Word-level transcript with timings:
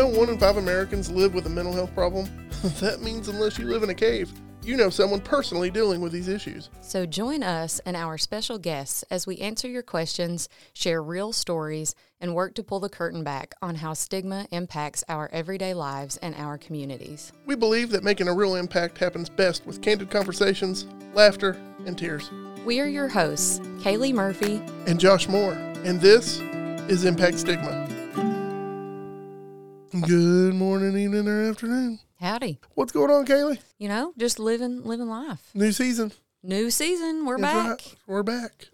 know 0.00 0.18
one 0.18 0.30
in 0.30 0.38
five 0.38 0.56
Americans 0.56 1.10
live 1.10 1.34
with 1.34 1.44
a 1.44 1.50
mental 1.50 1.74
health 1.74 1.94
problem? 1.94 2.26
that 2.80 3.02
means 3.02 3.28
unless 3.28 3.58
you 3.58 3.66
live 3.66 3.82
in 3.82 3.90
a 3.90 3.94
cave, 3.94 4.32
you 4.62 4.74
know 4.74 4.88
someone 4.88 5.20
personally 5.20 5.70
dealing 5.70 6.00
with 6.00 6.10
these 6.10 6.26
issues. 6.26 6.70
So 6.80 7.04
join 7.04 7.42
us 7.42 7.80
and 7.84 7.94
our 7.94 8.16
special 8.16 8.58
guests 8.58 9.04
as 9.10 9.26
we 9.26 9.36
answer 9.38 9.68
your 9.68 9.82
questions, 9.82 10.48
share 10.72 11.02
real 11.02 11.34
stories, 11.34 11.94
and 12.18 12.34
work 12.34 12.54
to 12.54 12.62
pull 12.62 12.80
the 12.80 12.88
curtain 12.88 13.22
back 13.22 13.54
on 13.60 13.74
how 13.74 13.92
stigma 13.92 14.46
impacts 14.50 15.04
our 15.06 15.28
everyday 15.32 15.74
lives 15.74 16.16
and 16.18 16.34
our 16.34 16.56
communities. 16.56 17.32
We 17.44 17.54
believe 17.54 17.90
that 17.90 18.02
making 18.02 18.28
a 18.28 18.34
real 18.34 18.54
impact 18.54 18.96
happens 18.96 19.28
best 19.28 19.66
with 19.66 19.82
candid 19.82 20.10
conversations, 20.10 20.86
laughter, 21.12 21.60
and 21.84 21.98
tears. 21.98 22.30
We 22.64 22.80
are 22.80 22.88
your 22.88 23.08
hosts, 23.08 23.58
Kaylee 23.82 24.14
Murphy 24.14 24.62
and 24.86 24.98
Josh 24.98 25.28
Moore, 25.28 25.52
and 25.84 26.00
this 26.00 26.40
is 26.88 27.04
Impact 27.04 27.38
Stigma. 27.38 27.99
Good 29.90 30.54
morning, 30.54 30.96
evening, 30.96 31.26
or 31.26 31.50
afternoon. 31.50 31.98
Howdy. 32.20 32.60
What's 32.74 32.92
going 32.92 33.10
on, 33.10 33.26
Kaylee? 33.26 33.58
You 33.76 33.88
know, 33.88 34.12
just 34.16 34.38
living 34.38 34.84
living 34.84 35.08
life. 35.08 35.50
New 35.52 35.72
season. 35.72 36.12
New 36.44 36.70
season. 36.70 37.26
We're 37.26 37.38
That's 37.38 37.54
back. 37.54 37.68
right. 37.68 37.96
We're 38.06 38.22
back. 38.22 38.68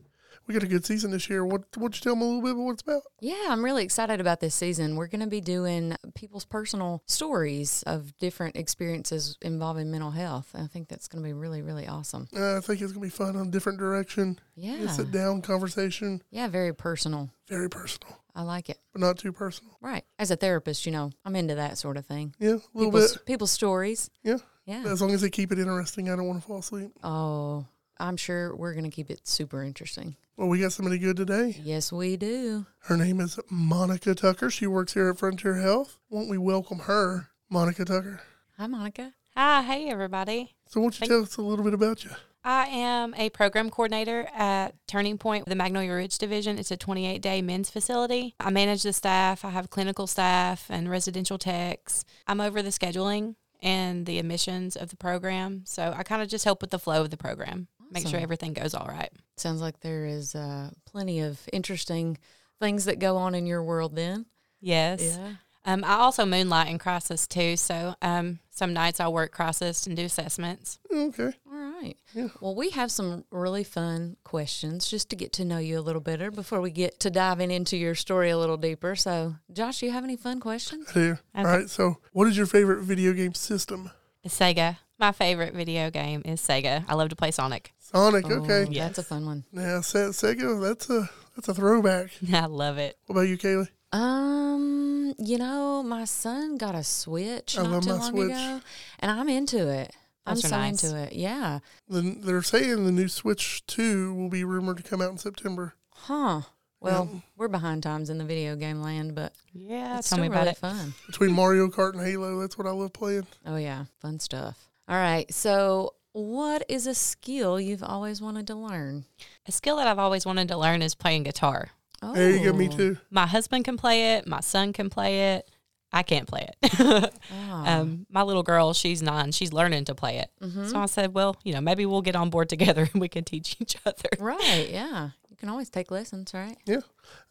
We 0.46 0.54
got 0.54 0.62
a 0.62 0.68
good 0.68 0.84
season 0.84 1.10
this 1.10 1.28
year. 1.28 1.44
What 1.44 1.64
what 1.76 1.94
you 1.96 2.00
tell 2.00 2.14
me 2.14 2.22
a 2.22 2.24
little 2.26 2.42
bit 2.42 2.52
about 2.52 2.62
what 2.62 2.72
it's 2.74 2.82
about? 2.82 3.02
Yeah, 3.20 3.46
I'm 3.48 3.64
really 3.64 3.82
excited 3.82 4.20
about 4.20 4.38
this 4.40 4.54
season. 4.54 4.94
We're 4.94 5.08
going 5.08 5.22
to 5.22 5.26
be 5.26 5.40
doing 5.40 5.96
people's 6.14 6.44
personal 6.44 7.02
stories 7.06 7.82
of 7.84 8.16
different 8.18 8.54
experiences 8.56 9.36
involving 9.42 9.90
mental 9.90 10.12
health. 10.12 10.50
I 10.54 10.68
think 10.68 10.86
that's 10.88 11.08
going 11.08 11.24
to 11.24 11.28
be 11.28 11.32
really, 11.32 11.62
really 11.62 11.88
awesome. 11.88 12.28
Uh, 12.36 12.58
I 12.58 12.60
think 12.60 12.80
it's 12.80 12.92
gonna 12.92 13.04
be 13.04 13.10
fun 13.10 13.36
on 13.36 13.48
a 13.48 13.50
different 13.50 13.78
direction. 13.78 14.38
Yeah. 14.54 14.86
Sit 14.86 15.10
down 15.10 15.42
conversation. 15.42 16.22
Yeah, 16.30 16.46
very 16.48 16.72
personal. 16.74 17.30
Very 17.48 17.68
personal, 17.68 18.16
I 18.34 18.42
like 18.42 18.68
it. 18.70 18.78
but 18.92 19.00
not 19.00 19.18
too 19.18 19.32
personal. 19.32 19.76
Right. 19.80 20.04
As 20.18 20.30
a 20.30 20.36
therapist, 20.36 20.86
you 20.86 20.92
know, 20.92 21.10
I'm 21.24 21.34
into 21.36 21.56
that 21.56 21.76
sort 21.78 21.96
of 21.96 22.06
thing. 22.06 22.34
Yeah, 22.38 22.50
a 22.50 22.60
little 22.74 22.92
People's, 22.92 23.16
bit. 23.16 23.26
people's 23.26 23.50
stories. 23.50 24.10
Yeah. 24.22 24.38
Yeah. 24.64 24.82
As 24.86 25.00
long 25.02 25.12
as 25.12 25.20
they 25.22 25.30
keep 25.30 25.50
it 25.52 25.58
interesting, 25.58 26.08
I 26.10 26.16
don't 26.16 26.26
want 26.26 26.40
to 26.40 26.46
fall 26.46 26.58
asleep. 26.58 26.90
Oh, 27.04 27.66
I'm 27.98 28.16
sure 28.16 28.54
we're 28.54 28.72
going 28.74 28.84
to 28.84 28.90
keep 28.90 29.10
it 29.10 29.26
super 29.26 29.62
interesting. 29.62 30.16
Well, 30.36 30.48
we 30.48 30.60
got 30.60 30.72
somebody 30.72 30.98
good 30.98 31.16
today. 31.16 31.56
Yes, 31.62 31.90
we 31.90 32.16
do. 32.18 32.66
Her 32.80 32.96
name 32.96 33.20
is 33.20 33.38
Monica 33.50 34.14
Tucker. 34.14 34.50
She 34.50 34.66
works 34.66 34.92
here 34.92 35.08
at 35.08 35.18
Frontier 35.18 35.54
Health. 35.54 35.98
Won't 36.10 36.28
we 36.28 36.36
welcome 36.36 36.80
her, 36.80 37.28
Monica 37.48 37.86
Tucker? 37.86 38.20
Hi, 38.58 38.66
Monica. 38.66 39.14
Hi, 39.34 39.62
hey 39.62 39.88
everybody. 39.88 40.54
So, 40.68 40.80
won't 40.80 40.94
you 40.94 41.00
Thank- 41.00 41.10
tell 41.10 41.22
us 41.22 41.36
a 41.38 41.42
little 41.42 41.64
bit 41.64 41.72
about 41.74 42.04
you? 42.04 42.10
I 42.44 42.66
am 42.66 43.14
a 43.14 43.30
program 43.30 43.70
coordinator 43.70 44.28
at 44.34 44.74
Turning 44.86 45.18
Point, 45.18 45.46
the 45.46 45.54
Magnolia 45.56 45.92
Ridge 45.94 46.16
Division. 46.18 46.58
It's 46.58 46.70
a 46.70 46.76
28 46.76 47.20
day 47.22 47.40
men's 47.42 47.70
facility. 47.70 48.34
I 48.38 48.50
manage 48.50 48.82
the 48.82 48.92
staff, 48.92 49.44
I 49.44 49.50
have 49.50 49.70
clinical 49.70 50.06
staff 50.06 50.66
and 50.70 50.88
residential 50.90 51.38
techs. 51.38 52.04
I'm 52.26 52.40
over 52.40 52.62
the 52.62 52.68
scheduling 52.70 53.34
and 53.62 54.04
the 54.06 54.18
admissions 54.18 54.76
of 54.76 54.90
the 54.90 54.96
program. 54.96 55.62
So 55.66 55.94
I 55.96 56.02
kind 56.02 56.22
of 56.22 56.28
just 56.28 56.44
help 56.44 56.60
with 56.60 56.70
the 56.70 56.78
flow 56.78 57.00
of 57.00 57.10
the 57.10 57.16
program, 57.16 57.68
make 57.90 58.06
sure 58.08 58.18
everything 58.20 58.52
goes 58.52 58.74
all 58.74 58.86
right. 58.88 59.10
Sounds 59.36 59.60
like 59.60 59.80
there 59.80 60.06
is 60.06 60.34
uh, 60.34 60.70
plenty 60.86 61.20
of 61.20 61.40
interesting 61.52 62.18
things 62.60 62.86
that 62.86 62.98
go 62.98 63.16
on 63.16 63.34
in 63.34 63.46
your 63.46 63.62
world 63.62 63.94
then. 63.96 64.26
Yes. 64.60 65.02
Yeah. 65.18 65.32
Um, 65.68 65.82
I 65.84 65.94
also 65.96 66.24
moonlight 66.24 66.68
in 66.68 66.78
crisis 66.78 67.26
too. 67.26 67.56
So 67.56 67.94
um, 68.00 68.38
some 68.50 68.72
nights 68.72 69.00
I'll 69.00 69.12
work 69.12 69.32
crisis 69.32 69.86
and 69.86 69.96
do 69.96 70.04
assessments. 70.04 70.78
Okay. 70.92 71.32
All 71.50 71.58
right. 71.82 71.96
Yeah. 72.14 72.28
Well, 72.40 72.54
we 72.54 72.70
have 72.70 72.90
some 72.92 73.24
really 73.30 73.64
fun 73.64 74.16
questions 74.24 74.88
just 74.88 75.10
to 75.10 75.16
get 75.16 75.32
to 75.34 75.44
know 75.44 75.58
you 75.58 75.78
a 75.78 75.82
little 75.82 76.00
better 76.00 76.30
before 76.30 76.60
we 76.60 76.70
get 76.70 77.00
to 77.00 77.10
diving 77.10 77.50
into 77.50 77.76
your 77.76 77.96
story 77.96 78.30
a 78.30 78.38
little 78.38 78.56
deeper. 78.56 78.94
So, 78.94 79.34
Josh, 79.52 79.82
you 79.82 79.90
have 79.90 80.04
any 80.04 80.16
fun 80.16 80.38
questions? 80.40 80.90
Here. 80.92 81.18
All 81.34 81.42
Okay. 81.44 81.50
right. 81.50 81.68
So, 81.70 81.96
what 82.12 82.28
is 82.28 82.36
your 82.36 82.46
favorite 82.46 82.82
video 82.82 83.12
game 83.12 83.34
system? 83.34 83.90
Sega. 84.26 84.78
My 84.98 85.12
favorite 85.12 85.52
video 85.52 85.90
game 85.90 86.22
is 86.24 86.40
Sega. 86.40 86.84
I 86.88 86.94
love 86.94 87.10
to 87.10 87.16
play 87.16 87.30
Sonic. 87.30 87.72
Sonic. 87.92 88.24
Oh, 88.28 88.42
Okay. 88.44 88.72
That's 88.78 88.98
a 88.98 89.02
fun 89.02 89.26
one. 89.26 89.44
Yeah, 89.52 89.80
Se- 89.80 90.08
Sega. 90.10 90.60
That's 90.62 90.88
a 90.90 91.08
that's 91.34 91.48
a 91.48 91.54
throwback. 91.54 92.10
I 92.32 92.46
love 92.46 92.78
it. 92.78 92.96
What 93.06 93.14
about 93.16 93.28
you, 93.28 93.38
Kaylee? 93.38 93.68
Um, 93.92 95.14
you 95.18 95.38
know, 95.38 95.82
my 95.82 96.04
son 96.04 96.56
got 96.56 96.74
a 96.74 96.82
Switch 96.84 97.58
I 97.58 97.62
not 97.62 97.70
love 97.72 97.82
too 97.84 97.88
my 97.90 97.96
long 97.98 98.10
Switch. 98.10 98.30
ago, 98.30 98.60
and 99.00 99.10
I'm 99.10 99.28
into 99.28 99.68
it. 99.68 99.94
I'm 100.26 100.34
Those 100.34 100.44
are 100.46 100.48
so 100.48 100.56
nice. 100.56 100.82
into 100.84 100.96
it. 100.98 101.12
Yeah. 101.12 101.60
The, 101.88 102.00
they're 102.20 102.42
saying 102.42 102.84
the 102.84 102.92
new 102.92 103.08
Switch 103.08 103.64
Two 103.66 104.14
will 104.14 104.28
be 104.28 104.44
rumored 104.44 104.78
to 104.78 104.82
come 104.82 105.00
out 105.00 105.10
in 105.12 105.18
September. 105.18 105.74
Huh. 105.90 106.42
Well, 106.80 107.22
we're 107.36 107.48
behind 107.48 107.82
times 107.82 108.10
in 108.10 108.18
the 108.18 108.24
video 108.24 108.54
game 108.54 108.80
land, 108.80 109.14
but 109.16 109.32
Yeah, 109.52 109.98
it's 109.98 110.08
tell 110.08 110.18
still 110.18 110.22
me 110.22 110.26
about 110.28 110.40
really 110.40 110.50
it. 110.50 110.56
fun. 110.58 110.94
Between 111.06 111.32
Mario 111.32 111.66
Kart 111.68 111.94
and 111.94 112.06
Halo, 112.06 112.38
that's 112.40 112.56
what 112.58 112.66
I 112.66 112.70
love 112.70 112.92
playing. 112.92 113.26
Oh 113.44 113.56
yeah, 113.56 113.86
fun 114.00 114.20
stuff. 114.20 114.56
All 114.88 114.96
right. 114.96 115.32
So, 115.34 115.94
what 116.16 116.64
is 116.68 116.86
a 116.86 116.94
skill 116.94 117.60
you've 117.60 117.82
always 117.82 118.22
wanted 118.22 118.46
to 118.46 118.54
learn? 118.54 119.04
A 119.46 119.52
skill 119.52 119.76
that 119.76 119.86
I've 119.86 119.98
always 119.98 120.24
wanted 120.24 120.48
to 120.48 120.56
learn 120.56 120.80
is 120.80 120.94
playing 120.94 121.24
guitar. 121.24 121.68
Oh, 122.02 122.14
There 122.14 122.30
you 122.30 122.44
go. 122.52 122.56
Me 122.56 122.68
too. 122.68 122.96
My 123.10 123.26
husband 123.26 123.64
can 123.66 123.76
play 123.76 124.14
it. 124.14 124.26
My 124.26 124.40
son 124.40 124.72
can 124.72 124.88
play 124.88 125.34
it. 125.34 125.50
I 125.92 126.02
can't 126.02 126.26
play 126.26 126.48
it. 126.48 126.72
Oh. 126.80 127.10
um, 127.66 128.06
my 128.10 128.22
little 128.22 128.42
girl, 128.42 128.72
she's 128.72 129.02
nine. 129.02 129.30
She's 129.32 129.52
learning 129.52 129.84
to 129.86 129.94
play 129.94 130.18
it. 130.18 130.30
Mhm. 130.42 130.70
So 130.70 130.78
I 130.78 130.86
said, 130.86 131.14
well, 131.14 131.36
you 131.44 131.52
know, 131.52 131.60
maybe 131.60 131.84
we'll 131.86 132.02
get 132.02 132.16
on 132.16 132.30
board 132.30 132.48
together 132.54 132.88
and 132.92 133.00
we 133.00 133.08
can 133.08 133.24
teach 133.24 133.56
each 133.60 133.76
other. 133.84 134.08
Right. 134.18 134.68
Yeah. 134.70 135.10
You 135.30 135.36
can 135.36 135.48
always 135.50 135.68
take 135.68 135.90
lessons, 135.90 136.32
right? 136.32 136.56
Yeah. 136.64 136.80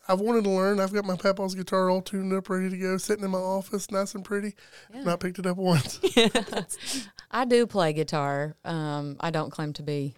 I've 0.07 0.19
wanted 0.19 0.43
to 0.43 0.49
learn. 0.51 0.79
I've 0.79 0.93
got 0.93 1.03
my 1.05 1.15
papa's 1.15 1.55
guitar 1.55 1.89
all 1.89 2.01
tuned 2.01 2.31
up, 2.33 2.49
ready 2.49 2.69
to 2.69 2.77
go, 2.77 2.97
sitting 2.97 3.23
in 3.25 3.31
my 3.31 3.39
office, 3.39 3.89
nice 3.89 4.13
and 4.15 4.23
pretty. 4.23 4.53
Yeah. 4.93 5.03
Not 5.03 5.19
picked 5.19 5.39
it 5.39 5.45
up 5.47 5.57
once. 5.57 5.99
I 7.31 7.45
do 7.45 7.65
play 7.67 7.93
guitar. 7.93 8.55
Um, 8.63 9.17
I 9.19 9.31
don't 9.31 9.49
claim 9.49 9.73
to 9.73 9.83
be 9.83 10.15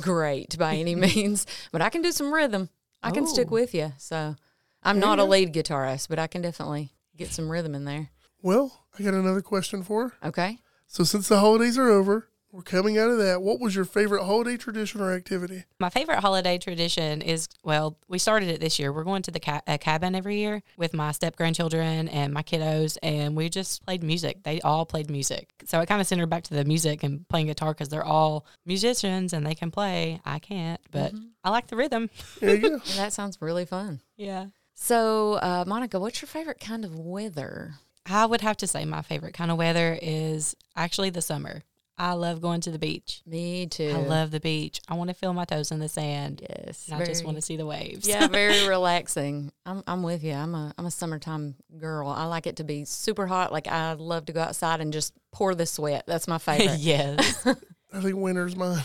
great 0.00 0.56
by 0.58 0.76
any 0.76 0.94
means, 1.06 1.46
but 1.72 1.82
I 1.82 1.90
can 1.90 2.02
do 2.02 2.12
some 2.12 2.32
rhythm. 2.32 2.70
I 3.02 3.10
can 3.10 3.26
stick 3.26 3.48
Oh. 3.50 3.54
with 3.54 3.74
you. 3.74 3.92
So 3.98 4.34
I'm 4.82 4.98
There 5.00 5.08
not 5.08 5.18
a 5.18 5.24
lead 5.24 5.52
guitarist, 5.52 6.08
but 6.08 6.18
I 6.18 6.26
can 6.26 6.42
definitely 6.42 6.92
get 7.16 7.30
some 7.30 7.50
rhythm 7.50 7.74
in 7.74 7.84
there. 7.84 8.10
well, 8.42 8.86
I 8.98 9.02
got 9.02 9.14
another 9.14 9.42
question 9.42 9.82
for 9.82 10.08
her. 10.08 10.28
Okay. 10.28 10.58
So, 10.90 11.04
since 11.04 11.28
the 11.28 11.38
holidays 11.38 11.76
are 11.76 11.90
over, 11.90 12.28
we're 12.50 12.62
coming 12.62 12.96
out 12.96 13.10
of 13.10 13.18
that. 13.18 13.42
What 13.42 13.60
was 13.60 13.74
your 13.76 13.84
favorite 13.84 14.24
holiday 14.24 14.56
tradition 14.56 15.00
or 15.00 15.12
activity? 15.12 15.64
My 15.78 15.90
favorite 15.90 16.20
holiday 16.20 16.56
tradition 16.58 17.20
is 17.20 17.46
well, 17.62 17.98
we 18.08 18.18
started 18.18 18.48
it 18.48 18.60
this 18.60 18.78
year. 18.78 18.92
We're 18.92 19.04
going 19.04 19.22
to 19.22 19.30
the 19.30 19.40
ca- 19.40 19.60
a 19.66 19.76
cabin 19.76 20.14
every 20.14 20.38
year 20.38 20.62
with 20.76 20.94
my 20.94 21.12
step 21.12 21.36
grandchildren 21.36 22.08
and 22.08 22.32
my 22.32 22.42
kiddos, 22.42 22.96
and 23.02 23.36
we 23.36 23.48
just 23.50 23.84
played 23.84 24.02
music. 24.02 24.42
They 24.44 24.60
all 24.62 24.86
played 24.86 25.10
music, 25.10 25.50
so 25.66 25.80
it 25.80 25.86
kind 25.86 26.00
of 26.00 26.06
centered 26.06 26.30
back 26.30 26.44
to 26.44 26.54
the 26.54 26.64
music 26.64 27.02
and 27.02 27.28
playing 27.28 27.46
guitar 27.48 27.74
because 27.74 27.88
they're 27.90 28.04
all 28.04 28.46
musicians 28.64 29.32
and 29.32 29.46
they 29.46 29.54
can 29.54 29.70
play. 29.70 30.20
I 30.24 30.38
can't, 30.38 30.80
but 30.90 31.12
I 31.44 31.50
like 31.50 31.66
the 31.66 31.76
rhythm. 31.76 32.08
There 32.40 32.54
you 32.54 32.60
go. 32.62 32.68
Well, 32.70 32.80
that 32.96 33.12
sounds 33.12 33.42
really 33.42 33.66
fun. 33.66 34.00
Yeah, 34.16 34.46
So, 34.74 35.34
uh, 35.34 35.64
Monica, 35.66 36.00
what's 36.00 36.22
your 36.22 36.28
favorite 36.28 36.60
kind 36.60 36.84
of 36.84 36.98
weather? 36.98 37.74
I 38.06 38.24
would 38.24 38.40
have 38.40 38.56
to 38.58 38.66
say 38.66 38.84
my 38.86 39.02
favorite 39.02 39.34
kind 39.34 39.50
of 39.50 39.58
weather 39.58 39.98
is 40.00 40.56
actually 40.74 41.10
the 41.10 41.20
summer. 41.20 41.62
I 42.00 42.12
love 42.12 42.40
going 42.40 42.60
to 42.62 42.70
the 42.70 42.78
beach. 42.78 43.22
Me 43.26 43.66
too. 43.66 43.90
I 43.94 43.98
love 43.98 44.30
the 44.30 44.38
beach. 44.40 44.80
I 44.88 44.94
want 44.94 45.08
to 45.08 45.14
feel 45.14 45.32
my 45.34 45.44
toes 45.44 45.72
in 45.72 45.80
the 45.80 45.88
sand. 45.88 46.40
Yes. 46.48 46.86
And 46.90 47.02
I 47.02 47.04
just 47.04 47.24
want 47.24 47.36
to 47.36 47.42
see 47.42 47.56
the 47.56 47.66
waves. 47.66 48.06
yeah, 48.06 48.26
very 48.28 48.68
relaxing. 48.68 49.50
I'm 49.66 49.82
I'm 49.86 50.02
with 50.04 50.22
you. 50.22 50.32
I'm 50.32 50.54
a 50.54 50.72
I'm 50.78 50.86
a 50.86 50.90
summertime 50.92 51.56
girl. 51.76 52.08
I 52.08 52.24
like 52.26 52.46
it 52.46 52.56
to 52.56 52.64
be 52.64 52.84
super 52.84 53.26
hot. 53.26 53.52
Like 53.52 53.66
I 53.66 53.94
love 53.94 54.26
to 54.26 54.32
go 54.32 54.40
outside 54.42 54.80
and 54.80 54.92
just 54.92 55.12
pour 55.32 55.54
the 55.56 55.66
sweat. 55.66 56.04
That's 56.06 56.28
my 56.28 56.38
favorite. 56.48 56.78
yes. 56.78 57.44
I 57.92 58.00
think 58.00 58.16
winter's 58.16 58.54
mine. 58.54 58.84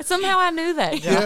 Somehow 0.00 0.38
I 0.38 0.50
knew 0.50 0.74
that, 0.74 1.04
Yeah. 1.04 1.20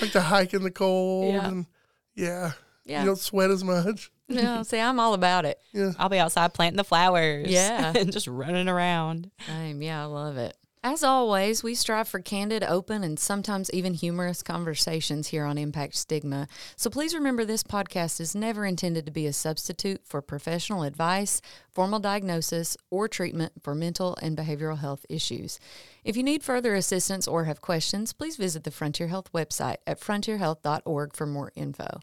Like 0.00 0.12
to 0.12 0.20
hike 0.20 0.54
in 0.54 0.62
the 0.62 0.70
cold 0.70 1.34
Yeah. 1.34 1.48
and 1.48 1.66
yeah, 2.14 2.52
Yeah. 2.84 3.00
you 3.00 3.06
don't 3.06 3.18
sweat 3.18 3.50
as 3.50 3.64
much. 3.64 4.10
No, 4.28 4.62
see, 4.62 4.78
I'm 4.78 4.98
all 4.98 5.14
about 5.14 5.44
it. 5.44 5.60
Yeah. 5.72 5.92
I'll 5.98 6.08
be 6.08 6.18
outside 6.18 6.54
planting 6.54 6.76
the 6.76 6.84
flowers. 6.84 7.48
Yeah. 7.48 7.92
and 7.96 8.12
just 8.12 8.26
running 8.26 8.68
around. 8.68 9.30
Same. 9.46 9.82
Yeah, 9.82 10.02
I 10.02 10.06
love 10.06 10.36
it. 10.36 10.56
As 10.88 11.02
always, 11.02 11.64
we 11.64 11.74
strive 11.74 12.06
for 12.06 12.20
candid, 12.20 12.62
open, 12.62 13.02
and 13.02 13.18
sometimes 13.18 13.72
even 13.72 13.92
humorous 13.92 14.40
conversations 14.40 15.26
here 15.26 15.44
on 15.44 15.58
Impact 15.58 15.96
Stigma. 15.96 16.46
So 16.76 16.90
please 16.90 17.12
remember 17.12 17.44
this 17.44 17.64
podcast 17.64 18.20
is 18.20 18.36
never 18.36 18.64
intended 18.64 19.04
to 19.04 19.10
be 19.10 19.26
a 19.26 19.32
substitute 19.32 20.02
for 20.04 20.22
professional 20.22 20.84
advice, 20.84 21.40
formal 21.72 21.98
diagnosis, 21.98 22.76
or 22.88 23.08
treatment 23.08 23.54
for 23.64 23.74
mental 23.74 24.16
and 24.22 24.36
behavioral 24.36 24.78
health 24.78 25.04
issues. 25.08 25.58
If 26.04 26.16
you 26.16 26.22
need 26.22 26.44
further 26.44 26.76
assistance 26.76 27.26
or 27.26 27.46
have 27.46 27.60
questions, 27.60 28.12
please 28.12 28.36
visit 28.36 28.62
the 28.62 28.70
Frontier 28.70 29.08
Health 29.08 29.32
website 29.32 29.78
at 29.88 29.98
frontierhealth.org 29.98 31.16
for 31.16 31.26
more 31.26 31.50
info. 31.56 31.98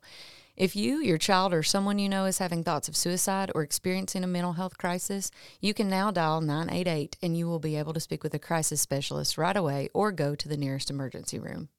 If 0.56 0.76
you, 0.76 0.98
your 0.98 1.18
child, 1.18 1.54
or 1.54 1.64
someone 1.64 2.00
you 2.00 2.08
know 2.08 2.26
is 2.26 2.38
having 2.38 2.64
thoughts 2.64 2.88
of 2.88 2.96
suicide 2.96 3.52
or 3.56 3.64
experiencing 3.64 4.24
a 4.24 4.28
mental 4.28 4.54
health 4.54 4.78
crisis, 4.78 5.32
you 5.60 5.74
can 5.74 5.90
now 5.90 6.12
dial 6.12 6.42
988 6.42 7.18
and 7.22 7.38
you 7.38 7.48
will 7.48 7.60
be 7.60 7.76
able 7.76 7.94
to 7.94 8.00
speak 8.00 8.24
with 8.24 8.34
a 8.34 8.40
crisis 8.40 8.80
specialist 8.82 9.38
right 9.38 9.58
away 9.58 9.90
or 9.94 10.12
go 10.12 10.36
to 10.36 10.48
the 10.48 10.58
nearest 10.58 10.90
emergency 10.90 11.40
room. 11.40 11.70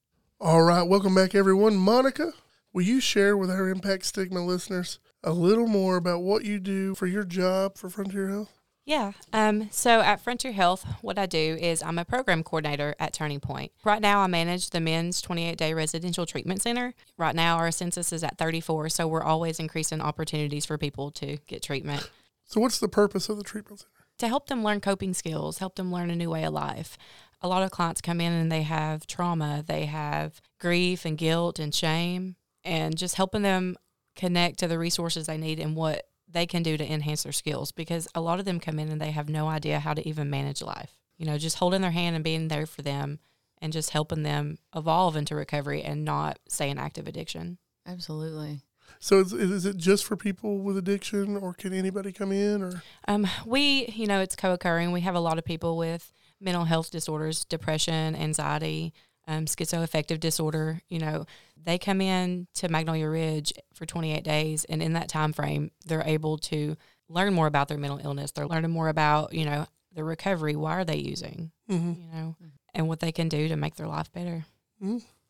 All 0.41 0.63
right, 0.63 0.83
welcome 0.83 1.15
back, 1.15 1.35
everyone. 1.35 1.77
Monica, 1.77 2.33
Will 2.75 2.83
you 2.83 2.99
share 2.99 3.37
with 3.37 3.53
our 3.53 3.69
Impact 3.69 4.05
Stigma 4.05 4.45
listeners 4.45 4.99
a 5.23 5.33
little 5.33 5.69
more 5.69 5.95
about 5.97 6.23
what 6.23 6.45
you 6.45 6.59
do 6.59 6.97
for 6.97 7.07
your 7.07 7.23
job 7.23 7.79
for 7.79 7.89
Frontier 7.89 8.29
Health? 8.29 8.64
Yeah. 8.87 9.13
Um, 9.33 9.69
so 9.71 10.01
at 10.01 10.21
Frontier 10.21 10.53
Health, 10.53 10.85
what 11.01 11.19
I 11.19 11.25
do 11.25 11.57
is 11.59 11.83
I'm 11.83 11.99
a 11.99 12.05
program 12.05 12.43
coordinator 12.43 12.95
at 12.99 13.15
Turning 13.15 13.41
Point. 13.41 13.73
Right 13.83 14.03
now, 14.03 14.21
I 14.21 14.27
manage 14.27 14.71
the 14.71 14.81
men's 14.81 15.23
28 15.23 15.57
day 15.57 15.73
residential 15.73 16.27
treatment 16.27 16.61
center. 16.61 16.95
Right 17.17 17.35
now, 17.35 17.57
our 17.57 17.71
census 17.71 18.13
is 18.13 18.23
at 18.23 18.37
34, 18.37 18.91
so 18.91 19.09
we're 19.09 19.23
always 19.23 19.59
increasing 19.59 20.03
opportunities 20.03 20.67
for 20.67 20.77
people 20.77 21.11
to 21.13 21.39
get 21.47 21.63
treatment. 21.63 22.11
So, 22.45 22.61
what's 22.61 22.79
the 22.79 22.89
purpose 22.89 23.31
of 23.31 23.39
the 23.39 23.43
treatment 23.43 23.81
center? 23.81 23.91
To 24.19 24.29
help 24.29 24.49
them 24.49 24.63
learn 24.63 24.81
coping 24.81 25.15
skills, 25.15 25.59
help 25.59 25.77
them 25.77 25.91
learn 25.91 26.11
a 26.11 26.17
new 26.17 26.31
way 26.31 26.45
of 26.45 26.53
life. 26.53 26.99
A 27.41 27.49
lot 27.49 27.63
of 27.63 27.71
clients 27.71 28.01
come 28.01 28.21
in 28.21 28.33
and 28.33 28.53
they 28.53 28.63
have 28.63 29.07
trauma, 29.07 29.65
they 29.67 29.87
have 29.87 30.41
grief 30.61 31.05
and 31.07 31.17
guilt 31.17 31.59
and 31.59 31.75
shame, 31.75 32.37
and 32.65 32.97
just 32.97 33.17
helping 33.17 33.43
them 33.43 33.77
connect 34.15 34.59
to 34.59 34.69
the 34.69 34.79
resources 34.79 35.27
they 35.27 35.39
need 35.39 35.59
and 35.59 35.75
what 35.75 36.07
they 36.35 36.47
can 36.47 36.63
do 36.63 36.77
to 36.77 36.93
enhance 36.93 37.23
their 37.23 37.33
skills 37.33 37.73
because 37.73 38.07
a 38.15 38.21
lot 38.21 38.39
of 38.39 38.45
them 38.45 38.61
come 38.61 38.79
in 38.79 38.91
and 38.91 39.01
they 39.01 39.13
have 39.13 39.29
no 39.29 39.49
idea 39.49 39.81
how 39.81 39.95
to 39.95 40.07
even 40.07 40.29
manage 40.29 40.61
life. 40.61 40.99
You 41.17 41.27
know, 41.27 41.39
just 41.39 41.59
holding 41.59 41.81
their 41.81 41.93
hand 41.93 42.15
and 42.17 42.25
being 42.25 42.49
there 42.49 42.67
for 42.67 42.83
them 42.83 43.21
and 43.63 43.73
just 43.73 43.91
helping 43.91 44.25
them 44.25 44.59
evolve 44.75 45.17
into 45.17 45.35
recovery 45.35 45.83
and 45.83 46.05
not 46.05 46.39
stay 46.49 46.69
in 46.69 46.79
active 46.79 47.07
addiction. 47.07 47.59
Absolutely. 47.87 48.61
So, 48.99 49.21
is, 49.21 49.33
is 49.33 49.65
it 49.65 49.77
just 49.77 50.05
for 50.05 50.17
people 50.17 50.59
with 50.59 50.77
addiction, 50.77 51.37
or 51.37 51.55
can 51.55 51.73
anybody 51.73 52.13
come 52.13 52.33
in? 52.33 52.63
Or 52.63 52.83
Um, 53.09 53.27
we, 53.47 53.87
you 53.87 54.07
know, 54.07 54.21
it's 54.21 54.37
co-occurring. 54.37 54.93
We 54.93 55.01
have 55.03 55.15
a 55.15 55.21
lot 55.21 55.39
of 55.39 55.45
people 55.45 55.77
with 55.77 56.13
mental 56.41 56.65
health 56.65 56.91
disorders, 56.91 57.45
depression, 57.45 58.15
anxiety, 58.15 58.93
um, 59.27 59.47
schizoaffective 59.47 60.21
disorder. 60.21 60.81
You 60.89 60.99
know, 60.99 61.27
they 61.63 61.79
come 61.79 62.01
in 62.01 62.47
to 62.55 62.69
Magnolia 62.69 63.09
Ridge 63.09 63.53
for 63.75 63.87
28 63.87 64.23
days, 64.25 64.65
and 64.65 64.83
in 64.83 64.93
that 64.95 65.09
time 65.09 65.33
frame, 65.33 65.71
they're 65.87 66.03
able 66.05 66.39
to 66.39 66.77
learn 67.09 67.35
more 67.35 67.47
about 67.47 67.69
their 67.69 67.79
mental 67.79 68.01
illness. 68.03 68.31
They're 68.33 68.47
learning 68.47 68.71
more 68.71 68.89
about, 68.89 69.33
you 69.35 69.45
know, 69.45 69.67
the 69.93 70.05
recovery. 70.05 70.57
Why 70.57 70.73
are 70.73 70.85
they 70.85 70.97
using? 70.97 71.53
Mhm. 71.71 71.97
You 71.99 72.13
know, 72.13 72.37
and 72.75 72.89
what 72.89 73.01
they 73.01 73.13
can 73.13 73.29
do 73.29 73.49
to 73.49 73.57
make 73.57 73.77
their 73.77 73.87
life 73.87 74.11
better. 74.13 74.45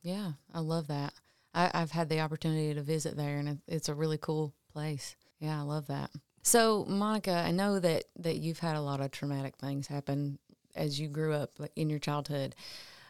Yeah, 0.02 0.32
I 0.52 0.60
love 0.60 0.88
that. 0.88 1.12
I, 1.54 1.70
I've 1.72 1.92
had 1.92 2.08
the 2.08 2.20
opportunity 2.20 2.74
to 2.74 2.82
visit 2.82 3.16
there, 3.16 3.38
and 3.38 3.48
it, 3.48 3.58
it's 3.68 3.88
a 3.88 3.94
really 3.94 4.18
cool 4.18 4.54
place. 4.72 5.16
Yeah, 5.38 5.58
I 5.58 5.62
love 5.62 5.86
that. 5.86 6.10
So, 6.42 6.84
Monica, 6.86 7.32
I 7.32 7.52
know 7.52 7.78
that 7.78 8.04
that 8.18 8.36
you've 8.36 8.58
had 8.58 8.76
a 8.76 8.80
lot 8.82 9.00
of 9.00 9.10
traumatic 9.10 9.56
things 9.56 9.86
happen 9.86 10.38
as 10.74 10.98
you 11.00 11.08
grew 11.08 11.32
up 11.32 11.52
in 11.76 11.88
your 11.88 11.98
childhood, 12.00 12.54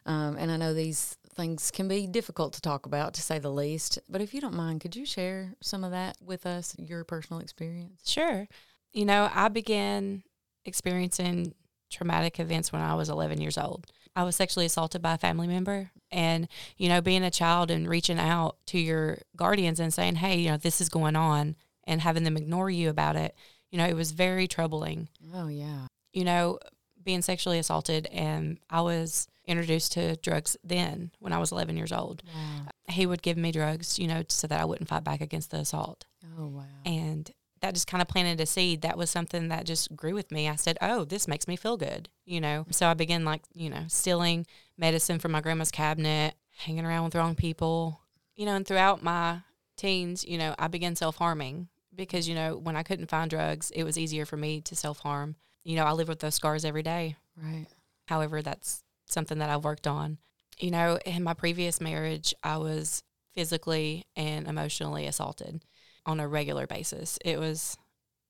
um, 0.07 0.37
and 0.37 0.51
I 0.51 0.57
know 0.57 0.75
these 0.75 1.17
things 1.35 1.71
can 1.71 1.89
be 1.89 2.07
difficult 2.07 2.53
to 2.55 2.61
talk 2.61 2.87
about, 2.87 3.15
to 3.15 3.23
say 3.23 3.39
the 3.39 3.51
least. 3.51 3.99
But 4.09 4.21
if 4.21 4.35
you 4.35 4.41
don't 4.41 4.55
mind, 4.55 4.81
could 4.81 4.97
you 4.97 5.05
share 5.05 5.55
some 5.61 5.85
of 5.85 5.91
that 5.91 6.17
with 6.21 6.47
us, 6.47 6.75
your 6.79 7.05
personal 7.05 7.41
experience? 7.41 8.03
Sure. 8.09 8.47
You 8.93 9.05
know, 9.05 9.29
I 9.35 9.49
began 9.49 10.23
experiencing 10.65 11.55
traumatic 11.91 12.39
events 12.41 12.73
when 12.73 12.83
I 12.83 12.95
was 12.95 13.09
11 13.09 13.41
years 13.41 13.59
old. 13.59 13.87
I 14.17 14.23
was 14.23 14.37
sexually 14.37 14.67
assaulted 14.67 15.03
by 15.03 15.15
a 15.15 15.19
family 15.19 15.49
member. 15.49 15.91
And, 16.11 16.49
you 16.77 16.89
know, 16.89 17.01
being 17.01 17.25
a 17.25 17.31
child 17.31 17.71
and 17.71 17.89
reaching 17.89 18.19
out 18.19 18.57
to 18.67 18.79
your 18.79 19.19
guardians 19.37 19.81
and 19.81 19.93
saying, 19.93 20.17
hey, 20.17 20.39
you 20.39 20.51
know, 20.51 20.57
this 20.57 20.81
is 20.81 20.89
going 20.89 21.17
on 21.17 21.57
and 21.85 22.01
having 22.01 22.25
them 22.25 22.37
ignore 22.37 22.71
you 22.71 22.89
about 22.89 23.17
it, 23.17 23.35
you 23.71 23.79
know, 23.79 23.87
it 23.87 23.97
was 23.97 24.13
very 24.13 24.47
troubling. 24.47 25.09
Oh 25.35 25.49
yeah, 25.49 25.87
You 26.13 26.25
know, 26.25 26.61
being 27.03 27.23
sexually 27.23 27.59
assaulted, 27.59 28.07
and 28.07 28.59
I 28.71 28.81
was 28.81 29.27
introduced 29.47 29.93
to 29.93 30.17
drugs 30.17 30.57
then 30.65 31.11
when 31.21 31.33
I 31.33 31.39
was 31.39 31.53
11 31.53 31.77
years 31.77 31.93
old. 31.93 32.23
wow. 32.27 32.69
He 32.89 33.07
would 33.07 33.23
give 33.23 33.37
me 33.37 33.51
drugs, 33.53 33.99
you 33.99 34.07
know, 34.07 34.23
so 34.29 34.47
that 34.47 34.61
I 34.61 34.65
wouldn't 34.65 34.89
fight 34.89 35.05
back 35.05 35.21
against 35.21 35.51
the 35.51 35.59
assault 35.59 36.05
Oh 36.39 36.47
wow. 36.49 36.65
and 36.85 37.31
that 37.61 37.73
just 37.75 37.87
kind 37.87 38.03
of 38.03 38.09
planted 38.09 38.41
a 38.43 38.47
seed 38.47 38.83
that 38.83 38.99
was 38.99 39.09
something 39.09 39.49
that 39.49 39.65
just 39.65 39.95
grew 39.97 40.13
with 40.15 40.31
me 40.31 40.49
i 40.51 40.55
said 40.57 40.77
oh 40.83 41.05
this 41.05 41.27
makes 41.27 41.49
me 41.49 41.57
feel 41.57 41.79
good 41.79 42.11
you 42.27 42.39
know 42.41 42.67
so 42.71 42.87
i 42.89 42.93
began 42.93 43.25
like 43.25 43.41
you 43.55 43.71
know 43.71 43.85
stealing 43.89 44.47
medicine 44.77 45.19
from 45.19 45.33
my 45.33 45.41
grandma's 45.41 45.71
cabinet 45.71 46.35
hanging 46.59 46.85
around 46.85 47.05
with 47.05 47.13
the 47.15 47.19
wrong 47.19 47.35
people 47.35 48.01
you 48.37 48.45
know 48.45 48.55
and 48.55 48.67
throughout 48.67 49.03
my 49.03 49.39
teens 49.79 50.25
you 50.27 50.37
know 50.37 50.55
i 50.59 50.69
began 50.69 50.95
self-harming 50.95 51.69
because 51.95 52.29
you 52.29 52.35
know 52.35 52.57
when 52.57 52.77
i 52.77 52.83
couldn't 52.83 53.09
find 53.09 53.31
drugs 53.31 53.71
it 53.71 53.85
was 53.85 53.97
easier 53.97 54.27
for 54.27 54.37
me 54.37 54.61
to 54.61 54.77
self-harm 54.77 55.35
you 55.63 55.75
know 55.77 55.85
i 55.85 55.93
live 55.93 56.09
with 56.09 56.19
those 56.19 56.35
scars 56.35 56.65
every 56.67 56.83
day 56.83 57.17
Right. 57.37 57.67
However, 58.07 58.43
that's 58.43 58.83
something 59.15 59.39
that 59.39 59.51
I've 59.51 59.65
worked 59.65 59.87
on. 59.87 60.19
You 60.59 60.71
know, 60.71 60.99
in 61.07 61.23
my 61.23 61.35
previous 61.35 61.81
marriage, 61.81 62.35
I 62.43 62.59
was 62.59 63.03
physically 63.35 64.05
and 64.15 64.47
emotionally 64.47 65.07
assaulted 65.07 65.65
on 66.07 66.21
a 66.21 66.29
regular 66.29 66.67
basis. 66.67 67.19
It 67.25 67.39
was 67.39 67.77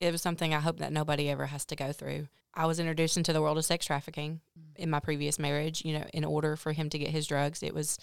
it 0.00 0.10
was 0.12 0.22
something 0.22 0.52
I 0.52 0.60
hope 0.60 0.78
that 0.78 0.92
nobody 0.92 1.30
ever 1.30 1.46
has 1.46 1.64
to 1.66 1.76
go 1.76 1.92
through. 1.92 2.28
I 2.54 2.66
was 2.66 2.78
introduced 2.78 3.16
into 3.16 3.32
the 3.32 3.42
world 3.42 3.58
of 3.58 3.64
sex 3.64 3.86
trafficking 3.86 4.40
in 4.76 4.90
my 4.90 5.00
previous 5.00 5.38
marriage, 5.38 5.84
you 5.84 5.98
know, 5.98 6.04
in 6.12 6.24
order 6.24 6.56
for 6.56 6.72
him 6.72 6.88
to 6.90 6.98
get 6.98 7.10
his 7.10 7.26
drugs, 7.26 7.62
it 7.62 7.74
was 7.74 7.98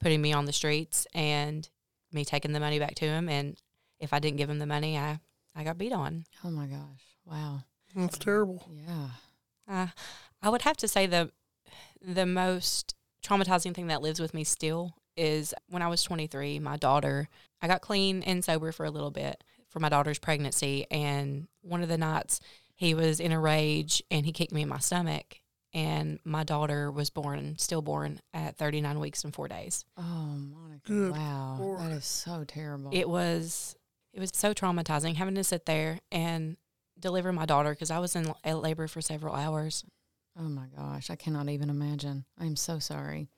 putting 0.00 0.20
me 0.20 0.32
on 0.32 0.44
the 0.44 0.52
streets 0.52 1.06
and 1.14 1.68
me 2.12 2.24
taking 2.24 2.52
the 2.52 2.60
money 2.60 2.78
back 2.78 2.94
to 2.96 3.04
him 3.04 3.28
and 3.28 3.56
if 4.00 4.12
I 4.12 4.18
didn't 4.18 4.38
give 4.38 4.50
him 4.50 4.58
the 4.58 4.66
money, 4.66 4.98
I 4.98 5.20
I 5.54 5.64
got 5.64 5.78
beat 5.78 5.92
on. 5.92 6.24
Oh 6.44 6.50
my 6.50 6.66
gosh. 6.66 7.02
Wow. 7.24 7.62
that's 7.94 8.18
terrible. 8.18 8.68
Yeah. 8.72 9.08
Uh, 9.68 9.86
I 10.42 10.48
would 10.48 10.62
have 10.62 10.76
to 10.78 10.88
say 10.88 11.06
the 11.06 11.30
the 12.00 12.26
most 12.26 12.94
traumatizing 13.24 13.74
thing 13.74 13.86
that 13.88 14.02
lives 14.02 14.20
with 14.20 14.34
me 14.34 14.44
still 14.44 14.94
is 15.16 15.54
when 15.68 15.82
I 15.82 15.88
was 15.88 16.02
23, 16.02 16.58
my 16.58 16.76
daughter, 16.76 17.28
I 17.60 17.68
got 17.68 17.82
clean 17.82 18.22
and 18.22 18.44
sober 18.44 18.72
for 18.72 18.84
a 18.84 18.90
little 18.90 19.10
bit 19.10 19.44
for 19.68 19.80
my 19.80 19.88
daughter's 19.88 20.18
pregnancy. 20.18 20.86
And 20.90 21.48
one 21.62 21.82
of 21.82 21.88
the 21.88 21.98
nights 21.98 22.40
he 22.74 22.94
was 22.94 23.20
in 23.20 23.32
a 23.32 23.40
rage 23.40 24.02
and 24.10 24.26
he 24.26 24.32
kicked 24.32 24.52
me 24.52 24.62
in 24.62 24.68
my 24.68 24.78
stomach. 24.78 25.36
And 25.74 26.18
my 26.24 26.44
daughter 26.44 26.90
was 26.90 27.08
born, 27.08 27.56
stillborn, 27.56 28.20
at 28.34 28.58
39 28.58 29.00
weeks 29.00 29.24
and 29.24 29.34
four 29.34 29.48
days. 29.48 29.86
Oh, 29.96 30.02
Monica. 30.02 30.80
Good 30.86 31.12
wow. 31.12 31.56
Lord. 31.58 31.80
That 31.80 31.92
is 31.92 32.04
so 32.04 32.44
terrible. 32.46 32.90
It 32.92 33.08
was 33.08 33.74
it 34.12 34.20
was 34.20 34.30
so 34.34 34.52
traumatizing 34.52 35.14
having 35.14 35.34
to 35.36 35.44
sit 35.44 35.64
there 35.64 36.00
and 36.10 36.58
deliver 36.98 37.32
my 37.32 37.46
daughter 37.46 37.70
because 37.70 37.90
I 37.90 38.00
was 38.00 38.14
in 38.14 38.34
labor 38.44 38.86
for 38.86 39.00
several 39.00 39.34
hours. 39.34 39.84
Oh 40.38 40.48
my 40.48 40.66
gosh. 40.76 41.10
I 41.10 41.16
cannot 41.16 41.48
even 41.48 41.70
imagine. 41.70 42.24
I'm 42.38 42.56
so 42.56 42.78
sorry. 42.78 43.28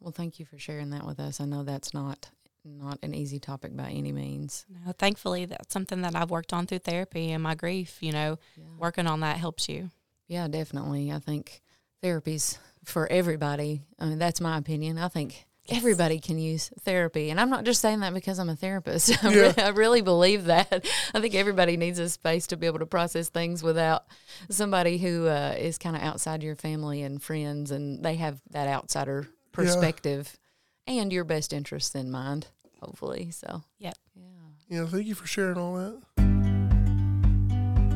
Well, 0.00 0.12
thank 0.12 0.38
you 0.38 0.46
for 0.46 0.58
sharing 0.58 0.90
that 0.90 1.04
with 1.06 1.18
us. 1.20 1.40
I 1.40 1.44
know 1.44 1.62
that's 1.64 1.92
not 1.94 2.30
not 2.64 2.98
an 3.02 3.14
easy 3.14 3.38
topic 3.38 3.74
by 3.74 3.88
any 3.90 4.12
means. 4.12 4.66
No, 4.68 4.92
thankfully, 4.92 5.46
that's 5.46 5.72
something 5.72 6.02
that 6.02 6.14
I've 6.14 6.30
worked 6.30 6.52
on 6.52 6.66
through 6.66 6.80
therapy 6.80 7.30
and 7.30 7.42
my 7.42 7.54
grief. 7.54 7.96
You 8.02 8.12
know, 8.12 8.38
Yeah. 8.56 8.64
working 8.78 9.06
on 9.06 9.20
that 9.20 9.38
helps 9.38 9.68
you. 9.70 9.90
Yeah, 10.26 10.48
definitely. 10.48 11.10
I 11.10 11.18
think 11.18 11.62
therapy's 12.02 12.58
for 12.84 13.10
everybody. 13.10 13.82
I 13.98 14.04
mean, 14.06 14.18
that's 14.18 14.40
my 14.40 14.58
opinion. 14.58 14.98
I 14.98 15.08
think 15.08 15.46
everybody 15.68 16.18
can 16.18 16.38
use 16.38 16.70
therapy. 16.80 17.30
And 17.30 17.38
I'm 17.40 17.50
not 17.50 17.64
just 17.64 17.80
saying 17.80 18.00
that 18.00 18.14
because 18.14 18.38
I'm 18.38 18.48
a 18.48 18.56
therapist. 18.56 19.12
I, 19.24 19.30
Yeah. 19.30 19.36
really, 19.40 19.58
I 19.62 19.68
really 19.68 20.00
believe 20.02 20.44
that. 20.46 20.86
I 21.14 21.20
think 21.20 21.34
everybody 21.34 21.76
needs 21.76 21.98
a 21.98 22.08
space 22.08 22.46
to 22.48 22.56
be 22.56 22.66
able 22.66 22.78
to 22.78 22.86
process 22.86 23.28
things 23.28 23.62
without 23.62 24.04
somebody 24.50 24.98
who 24.98 25.26
uh, 25.26 25.54
is 25.58 25.78
kind 25.78 25.94
of 25.96 26.02
outside 26.02 26.42
your 26.42 26.56
family 26.56 27.02
and 27.02 27.22
friends 27.22 27.70
and 27.70 28.02
they 28.04 28.14
have 28.16 28.40
that 28.50 28.68
outsider 28.68 29.28
perspective 29.52 30.38
and 30.86 31.12
your 31.12 31.24
best 31.24 31.52
interests 31.52 31.94
in 31.94 32.10
mind, 32.10 32.46
hopefully. 32.80 33.30
So, 33.30 33.62
Yep. 33.78 33.94
yeah. 34.16 34.24
Yeah, 34.70 34.86
thank 34.86 35.06
you 35.06 35.14
for 35.14 35.26
sharing 35.26 35.58
all 35.58 35.74
that. 35.76 36.00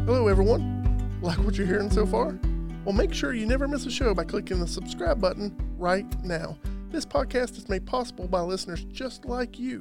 Hello, 0.07 0.27
everyone. 0.29 1.19
Like 1.23 1.39
what 1.39 1.57
you're 1.57 1.67
hearing 1.67 1.91
so 1.91 2.05
far? 2.05 2.39
Well, 2.85 2.93
make 2.95 3.15
sure 3.15 3.33
you 3.33 3.47
never 3.47 3.69
miss 3.69 3.87
a 3.87 3.91
show 3.91 4.13
by 4.13 4.25
clicking 4.25 4.59
the 4.59 4.67
subscribe 4.67 5.21
button 5.21 5.57
right 5.79 6.05
now. 6.25 6.59
This 6.93 7.07
podcast 7.07 7.57
is 7.57 7.69
made 7.71 7.87
possible 7.87 8.29
by 8.29 8.41
listeners 8.41 8.85
just 8.85 9.25
like 9.25 9.59
you, 9.59 9.81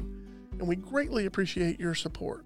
and 0.54 0.68
we 0.68 0.78
greatly 0.78 1.26
appreciate 1.26 1.80
your 1.80 1.94
support. 1.94 2.46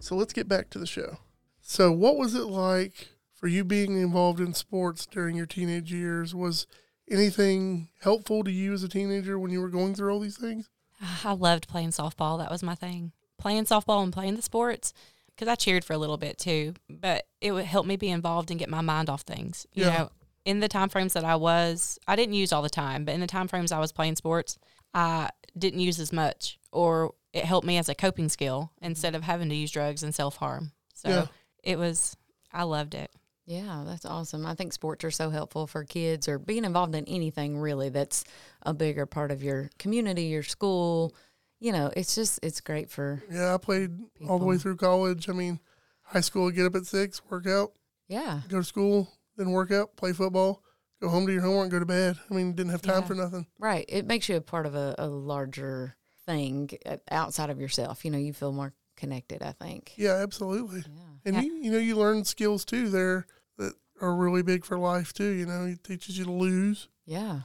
So 0.00 0.14
let's 0.16 0.34
get 0.34 0.46
back 0.48 0.68
to 0.70 0.78
the 0.78 0.86
show. 0.86 1.16
So, 1.62 1.90
what 1.90 2.16
was 2.18 2.34
it 2.34 2.44
like 2.44 3.08
for 3.32 3.46
you 3.48 3.64
being 3.64 3.98
involved 4.00 4.38
in 4.38 4.52
sports 4.52 5.06
during 5.06 5.34
your 5.34 5.46
teenage 5.46 5.92
years? 5.92 6.34
Was 6.34 6.66
anything 7.10 7.88
helpful 8.02 8.44
to 8.44 8.50
you 8.50 8.74
as 8.74 8.82
a 8.82 8.88
teenager 8.88 9.38
when 9.38 9.50
you 9.50 9.60
were 9.62 9.70
going 9.70 9.94
through 9.94 10.12
all 10.12 10.20
these 10.20 10.36
things? 10.36 10.68
I 11.24 11.32
loved 11.32 11.66
playing 11.66 11.90
softball. 11.90 12.38
That 12.38 12.50
was 12.50 12.62
my 12.62 12.74
thing. 12.74 13.12
Playing 13.38 13.64
softball 13.64 14.02
and 14.02 14.12
playing 14.12 14.36
the 14.36 14.42
sports 14.42 14.92
because 15.28 15.48
I 15.48 15.54
cheered 15.54 15.84
for 15.84 15.94
a 15.94 15.98
little 15.98 16.18
bit 16.18 16.36
too, 16.38 16.74
but 16.90 17.26
it 17.40 17.52
would 17.52 17.64
help 17.64 17.86
me 17.86 17.96
be 17.96 18.10
involved 18.10 18.50
and 18.50 18.60
get 18.60 18.68
my 18.68 18.82
mind 18.82 19.08
off 19.08 19.22
things. 19.22 19.66
You 19.72 19.84
Yeah. 19.86 19.98
know, 19.98 20.10
in 20.46 20.60
the 20.60 20.68
time 20.68 20.88
frames 20.88 21.12
that 21.12 21.24
I 21.24 21.36
was, 21.36 21.98
I 22.06 22.16
didn't 22.16 22.34
use 22.34 22.52
all 22.52 22.62
the 22.62 22.70
time, 22.70 23.04
but 23.04 23.12
in 23.14 23.20
the 23.20 23.26
time 23.26 23.48
frames 23.48 23.72
I 23.72 23.80
was 23.80 23.92
playing 23.92 24.16
sports, 24.16 24.56
I 24.94 25.28
didn't 25.58 25.80
use 25.80 25.98
as 26.00 26.12
much, 26.12 26.58
or 26.72 27.12
it 27.34 27.44
helped 27.44 27.66
me 27.66 27.76
as 27.76 27.88
a 27.90 27.94
coping 27.94 28.28
skill 28.30 28.70
instead 28.80 29.14
of 29.14 29.24
having 29.24 29.48
to 29.50 29.54
use 29.54 29.70
drugs 29.72 30.02
and 30.02 30.14
self 30.14 30.36
harm. 30.36 30.70
So 30.94 31.08
Yeah. 31.08 31.26
it 31.62 31.78
was, 31.78 32.16
I 32.52 32.62
loved 32.62 32.94
it. 32.94 33.10
Yeah, 33.44 33.84
that's 33.86 34.04
awesome. 34.06 34.46
I 34.46 34.54
think 34.54 34.72
sports 34.72 35.04
are 35.04 35.10
so 35.10 35.30
helpful 35.30 35.66
for 35.66 35.84
kids 35.84 36.28
or 36.28 36.38
being 36.38 36.64
involved 36.64 36.94
in 36.94 37.04
anything 37.06 37.58
really 37.58 37.88
that's 37.90 38.24
a 38.62 38.72
bigger 38.72 39.04
part 39.06 39.30
of 39.30 39.42
your 39.42 39.70
community, 39.78 40.24
your 40.24 40.42
school, 40.42 41.14
you 41.60 41.72
know, 41.72 41.90
it's 41.96 42.14
just 42.14 42.38
it's 42.42 42.60
great 42.60 42.88
for 42.90 43.22
Yeah, 43.30 43.54
I 43.54 43.58
played 43.58 43.90
all 44.28 44.38
the 44.38 44.44
way 44.44 44.58
through 44.58 44.76
college. 44.76 45.28
I 45.28 45.32
mean, 45.32 45.58
high 46.02 46.20
school, 46.22 46.50
get 46.50 46.66
up 46.66 46.74
at 46.76 46.86
six, 46.86 47.20
work 47.30 47.46
out, 47.46 47.72
yeah, 48.08 48.40
go 48.48 48.58
to 48.58 48.64
school, 48.64 49.12
then 49.36 49.50
work 49.50 49.70
out, 49.70 49.96
play 49.96 50.12
football, 50.12 50.62
go 51.00 51.08
home 51.08 51.26
to 51.26 51.32
your 51.32 51.42
homework, 51.42 51.70
go 51.70 51.78
to 51.78 51.86
bed. 51.86 52.16
I 52.30 52.34
mean, 52.34 52.52
didn't 52.54 52.72
have 52.72 52.82
time 52.82 53.02
Yeah. 53.02 53.06
for 53.08 53.14
nothing. 53.14 53.46
right. 53.58 53.84
It 53.88 54.06
makes 54.06 54.28
you 54.28 54.36
a 54.36 54.40
part 54.40 54.66
of 54.66 54.74
a, 54.74 54.94
a 54.98 55.06
larger 55.06 55.96
thing 56.24 56.70
uh, 56.84 56.96
outside 57.10 57.50
of 57.50 57.60
yourself. 57.60 58.04
You 58.04 58.10
know, 58.10 58.18
you 58.18 58.32
feel 58.32 58.52
more 58.52 58.72
connected. 58.96 59.42
I 59.42 59.52
think. 59.52 59.92
Yeah, 59.96 60.14
absolutely. 60.14 60.80
Yeah. 60.86 61.02
And 61.24 61.34
Yeah. 61.36 61.42
you, 61.42 61.52
you 61.54 61.70
know, 61.72 61.78
you 61.78 61.96
learn 61.96 62.24
skills 62.24 62.64
too 62.64 62.88
there 62.88 63.26
that 63.58 63.74
are 64.00 64.14
really 64.14 64.42
big 64.42 64.64
for 64.64 64.78
life 64.78 65.12
too. 65.12 65.28
You 65.30 65.46
know, 65.46 65.66
it 65.66 65.84
teaches 65.84 66.18
you 66.18 66.24
to 66.24 66.32
lose, 66.32 66.88
Yeah. 67.04 67.40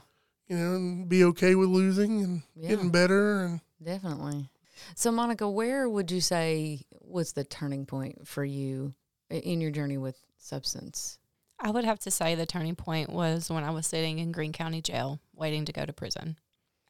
you 0.48 0.56
know, 0.56 0.74
and 0.76 1.08
be 1.08 1.22
okay 1.24 1.54
with 1.54 1.68
losing 1.68 2.22
and 2.22 2.42
getting 2.60 2.90
better. 2.90 3.44
And 3.44 3.60
Definitely. 3.82 4.48
So, 4.96 5.12
Monica, 5.12 5.48
where 5.48 5.88
would 5.88 6.10
you 6.10 6.20
say 6.20 6.82
was 7.00 7.32
the 7.34 7.44
turning 7.44 7.84
point 7.86 8.26
for 8.26 8.44
you 8.44 8.94
in 9.30 9.60
your 9.60 9.70
journey 9.70 9.98
with 9.98 10.16
substance? 10.38 11.18
I 11.62 11.70
would 11.70 11.84
have 11.84 12.00
to 12.00 12.10
say 12.10 12.34
the 12.34 12.44
turning 12.44 12.74
point 12.74 13.08
was 13.08 13.48
when 13.48 13.62
I 13.64 13.70
was 13.70 13.86
sitting 13.86 14.18
in 14.18 14.32
Greene 14.32 14.52
County 14.52 14.82
Jail 14.82 15.20
waiting 15.34 15.64
to 15.64 15.72
go 15.72 15.86
to 15.86 15.92
prison. 15.92 16.36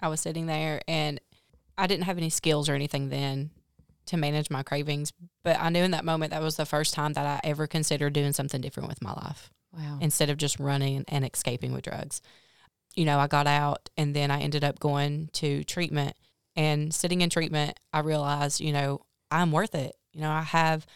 I 0.01 0.09
was 0.09 0.21
sitting 0.21 0.47
there 0.47 0.81
and 0.89 1.21
I 1.77 1.87
didn't 1.87 2.05
have 2.05 2.17
any 2.19 2.31
skills 2.31 2.69
or 2.69 2.75
anything 2.75 3.11
then 3.11 3.51
to 4.07 4.17
manage 4.17 4.51
my 4.51 4.63
cravings, 4.63 5.13
but 5.45 5.59
I 5.61 5.69
knew 5.69 5.83
in 5.85 5.93
that 5.93 6.05
moment 6.05 6.33
that 6.33 6.43
was 6.43 6.57
the 6.57 6.67
first 6.67 6.95
time 6.95 7.13
that 7.13 7.27
I 7.27 7.47
ever 7.47 7.67
considered 7.67 8.15
doing 8.15 8.33
something 8.33 8.61
different 8.61 8.89
with 8.89 9.03
my 9.03 9.13
life 9.13 9.51
Wow. 9.73 9.99
instead 10.01 10.29
of 10.29 10.39
just 10.39 10.59
running 10.59 11.05
and 11.09 11.25
escaping 11.25 11.73
with 11.73 11.85
drugs. 11.85 12.21
You 12.95 13.05
know, 13.05 13.19
I 13.19 13.27
got 13.27 13.47
out 13.47 13.91
and 13.97 14.17
then 14.17 14.31
I 14.31 14.41
ended 14.41 14.65
up 14.65 14.81
going 14.81 15.29
to 15.35 15.65
treatment 15.65 16.17
and 16.57 16.95
sitting 16.95 17.21
in 17.23 17.31
treatment, 17.31 17.79
I 17.93 18.01
realized, 18.01 18.61
you 18.61 18.73
know, 18.73 19.03
I'm 19.31 19.53
worth 19.53 19.75
it. 19.75 19.95
You 20.13 20.21
know, 20.21 20.31
I 20.31 20.43
have 20.43 20.87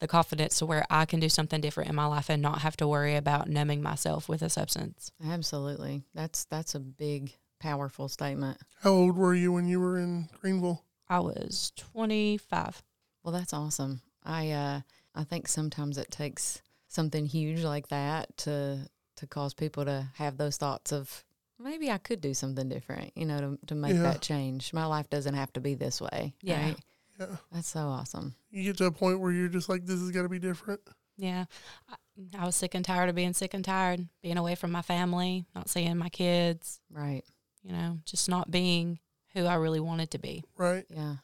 the 0.00 0.08
confidence 0.08 0.58
to 0.58 0.66
where 0.66 0.84
I 0.90 1.04
can 1.06 1.20
do 1.20 1.28
something 1.28 1.60
different 1.60 1.88
in 1.90 1.96
my 1.96 2.06
life 2.06 2.28
and 2.28 2.42
not 2.42 2.60
have 2.60 2.76
to 2.78 2.86
worry 2.88 3.16
about 3.16 3.48
numbing 3.48 3.82
myself 3.82 4.28
with 4.28 4.42
a 4.42 4.50
substance. 4.50 5.10
Absolutely. 5.26 6.02
That's 6.14 6.44
that's 6.46 6.74
a 6.74 6.80
big, 6.80 7.32
powerful 7.60 8.08
statement. 8.08 8.58
how 8.82 8.90
old 8.90 9.16
were 9.16 9.34
you 9.34 9.52
when 9.52 9.66
you 9.68 9.80
were 9.80 9.98
in 9.98 10.28
Greeneville? 10.42 10.80
I 11.08 11.20
was 11.20 11.72
25. 11.76 12.82
Well, 13.22 13.32
that's 13.32 13.52
awesome. 13.52 14.00
I 14.24 14.50
uh 14.50 14.80
I 15.14 15.24
think 15.24 15.48
sometimes 15.48 15.98
it 15.98 16.10
takes 16.10 16.60
something 16.88 17.26
huge 17.26 17.62
like 17.62 17.88
that 17.88 18.36
to 18.38 18.88
to 19.16 19.26
cause 19.26 19.54
people 19.54 19.84
to 19.86 20.06
have 20.16 20.36
those 20.36 20.56
thoughts 20.58 20.92
of 20.92 21.24
maybe 21.58 21.90
I 21.90 21.96
could 21.98 22.20
do 22.20 22.34
something 22.34 22.68
different, 22.68 23.12
you 23.16 23.24
know, 23.24 23.38
to 23.40 23.58
to 23.68 23.74
make 23.74 23.94
Yeah. 23.94 24.02
that 24.02 24.20
change. 24.20 24.72
My 24.74 24.84
life 24.86 25.08
doesn't 25.08 25.34
have 25.34 25.52
to 25.54 25.60
be 25.60 25.74
this 25.74 26.00
way. 26.00 26.34
Yeah. 26.42 26.62
Right? 26.66 26.76
Yeah. 27.18 27.36
That's 27.52 27.68
so 27.68 27.80
awesome. 27.80 28.34
You 28.50 28.62
get 28.64 28.76
to 28.78 28.86
a 28.86 28.90
point 28.92 29.20
where 29.20 29.32
you're 29.32 29.48
just 29.48 29.68
like, 29.68 29.84
this 29.86 30.00
has 30.00 30.10
got 30.10 30.22
to 30.22 30.28
be 30.28 30.38
different. 30.38 30.80
Yeah. 31.16 31.44
I, 31.88 31.94
I 32.38 32.44
was 32.44 32.56
sick 32.56 32.74
and 32.74 32.84
tired 32.84 33.08
of 33.08 33.14
being 33.14 33.32
sick 33.32 33.54
and 33.54 33.64
tired, 33.64 34.06
being 34.22 34.36
away 34.38 34.54
from 34.54 34.70
my 34.72 34.82
family, 34.82 35.46
not 35.54 35.68
seeing 35.68 35.96
my 35.96 36.08
kids, 36.10 36.80
Right. 36.90 37.24
you 37.62 37.72
know, 37.72 37.98
just 38.04 38.28
not 38.28 38.50
being 38.50 38.98
who 39.34 39.44
I 39.44 39.54
really 39.54 39.80
wanted 39.80 40.10
to 40.12 40.18
be. 40.18 40.44
Right. 40.56 40.84
Yeah. 40.90 41.16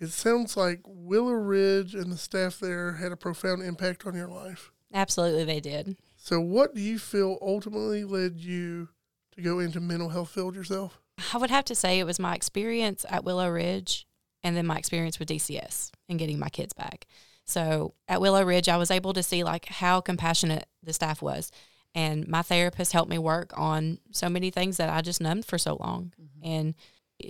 It 0.00 0.10
sounds 0.10 0.56
like 0.56 0.80
Willow 0.84 1.32
Ridge 1.32 1.94
and 1.94 2.10
the 2.12 2.16
staff 2.16 2.58
there 2.58 2.92
had 2.94 3.12
a 3.12 3.16
profound 3.16 3.62
impact 3.62 4.04
on 4.06 4.14
your 4.16 4.26
life. 4.28 4.72
Absolutely, 4.92 5.44
they 5.44 5.60
did. 5.60 5.96
So, 6.16 6.40
what 6.40 6.74
do 6.74 6.80
you 6.80 6.98
feel 6.98 7.38
ultimately 7.40 8.04
led 8.04 8.38
you 8.40 8.88
to 9.36 9.42
go 9.42 9.58
into 9.60 9.80
mental 9.80 10.08
health 10.08 10.30
field 10.30 10.54
yourself? 10.56 10.98
I 11.32 11.38
would 11.38 11.50
have 11.50 11.64
to 11.66 11.74
say 11.76 11.98
it 12.00 12.04
was 12.04 12.18
my 12.18 12.34
experience 12.34 13.06
at 13.08 13.22
Willow 13.24 13.48
Ridge 13.48 14.06
and 14.42 14.56
then 14.56 14.66
my 14.66 14.76
experience 14.76 15.18
with 15.18 15.28
DCS 15.28 15.90
and 16.08 16.18
getting 16.18 16.38
my 16.38 16.48
kids 16.48 16.72
back. 16.72 17.06
So 17.44 17.94
at 18.08 18.20
Willow 18.20 18.44
Ridge, 18.44 18.68
I 18.68 18.76
was 18.76 18.90
able 18.90 19.12
to 19.14 19.22
see 19.22 19.44
like 19.44 19.66
how 19.66 20.00
compassionate 20.00 20.66
the 20.82 20.92
staff 20.92 21.22
was. 21.22 21.50
And 21.94 22.26
my 22.26 22.42
therapist 22.42 22.92
helped 22.92 23.10
me 23.10 23.18
work 23.18 23.52
on 23.56 23.98
so 24.12 24.28
many 24.28 24.50
things 24.50 24.78
that 24.78 24.88
I 24.88 25.02
just 25.02 25.20
numbed 25.20 25.44
for 25.44 25.58
so 25.58 25.76
long. 25.78 26.12
And 26.42 26.74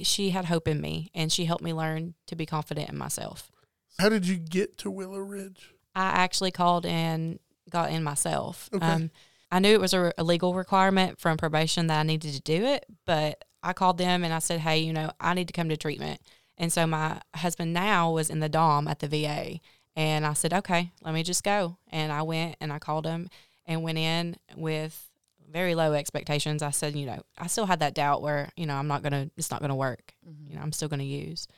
she 0.02 0.30
had 0.30 0.44
hope 0.46 0.68
in 0.68 0.80
me 0.80 1.10
and 1.14 1.32
she 1.32 1.44
helped 1.44 1.64
me 1.64 1.72
learn 1.72 2.14
to 2.26 2.36
be 2.36 2.46
confident 2.46 2.88
in 2.88 2.96
myself. 2.96 3.50
How 3.98 4.08
did 4.08 4.26
you 4.26 4.36
get 4.36 4.78
to 4.78 4.90
Willow 4.90 5.18
Ridge? 5.18 5.74
I 5.94 6.06
actually 6.06 6.50
called 6.50 6.86
and 6.86 7.38
got 7.68 7.90
in 7.90 8.02
myself. 8.02 8.70
Okay. 8.72 8.86
Um, 8.86 9.10
I 9.50 9.58
knew 9.58 9.74
it 9.74 9.80
was 9.80 9.92
a, 9.92 10.12
a 10.16 10.24
legal 10.24 10.54
requirement 10.54 11.18
from 11.18 11.36
probation 11.36 11.88
that 11.88 12.00
I 12.00 12.02
needed 12.04 12.32
to 12.34 12.40
do 12.40 12.64
it, 12.64 12.86
but 13.04 13.44
I 13.62 13.74
called 13.74 13.98
them 13.98 14.24
and 14.24 14.32
I 14.32 14.38
said, 14.38 14.60
hey, 14.60 14.78
you 14.78 14.92
know, 14.92 15.10
I 15.20 15.34
need 15.34 15.48
to 15.48 15.52
come 15.52 15.68
to 15.68 15.76
treatment. 15.76 16.20
And 16.62 16.72
so 16.72 16.86
my 16.86 17.20
husband 17.34 17.72
now 17.72 18.12
was 18.12 18.30
in 18.30 18.38
the 18.38 18.48
DOM 18.48 18.86
at 18.86 19.00
the 19.00 19.08
VA. 19.08 19.58
And 19.96 20.24
I 20.24 20.32
said, 20.32 20.54
okay, 20.54 20.92
let 21.02 21.12
me 21.12 21.24
just 21.24 21.42
go. 21.42 21.76
And 21.90 22.12
I 22.12 22.22
went 22.22 22.56
and 22.60 22.72
I 22.72 22.78
called 22.78 23.04
him 23.04 23.28
and 23.66 23.82
went 23.82 23.98
in 23.98 24.36
with 24.56 25.10
very 25.50 25.74
low 25.74 25.92
expectations. 25.92 26.62
I 26.62 26.70
said, 26.70 26.94
you 26.94 27.04
know, 27.04 27.20
I 27.36 27.48
still 27.48 27.66
had 27.66 27.80
that 27.80 27.94
doubt 27.94 28.22
where, 28.22 28.48
you 28.56 28.66
know, 28.66 28.76
I'm 28.76 28.86
not 28.86 29.02
going 29.02 29.12
to, 29.12 29.30
it's 29.36 29.50
not 29.50 29.58
going 29.58 29.70
to 29.70 29.74
work. 29.74 30.14
You 30.48 30.54
know, 30.54 30.62
I'm 30.62 30.70
still 30.70 30.88
going 30.88 31.00
to 31.00 31.04
use. 31.04 31.48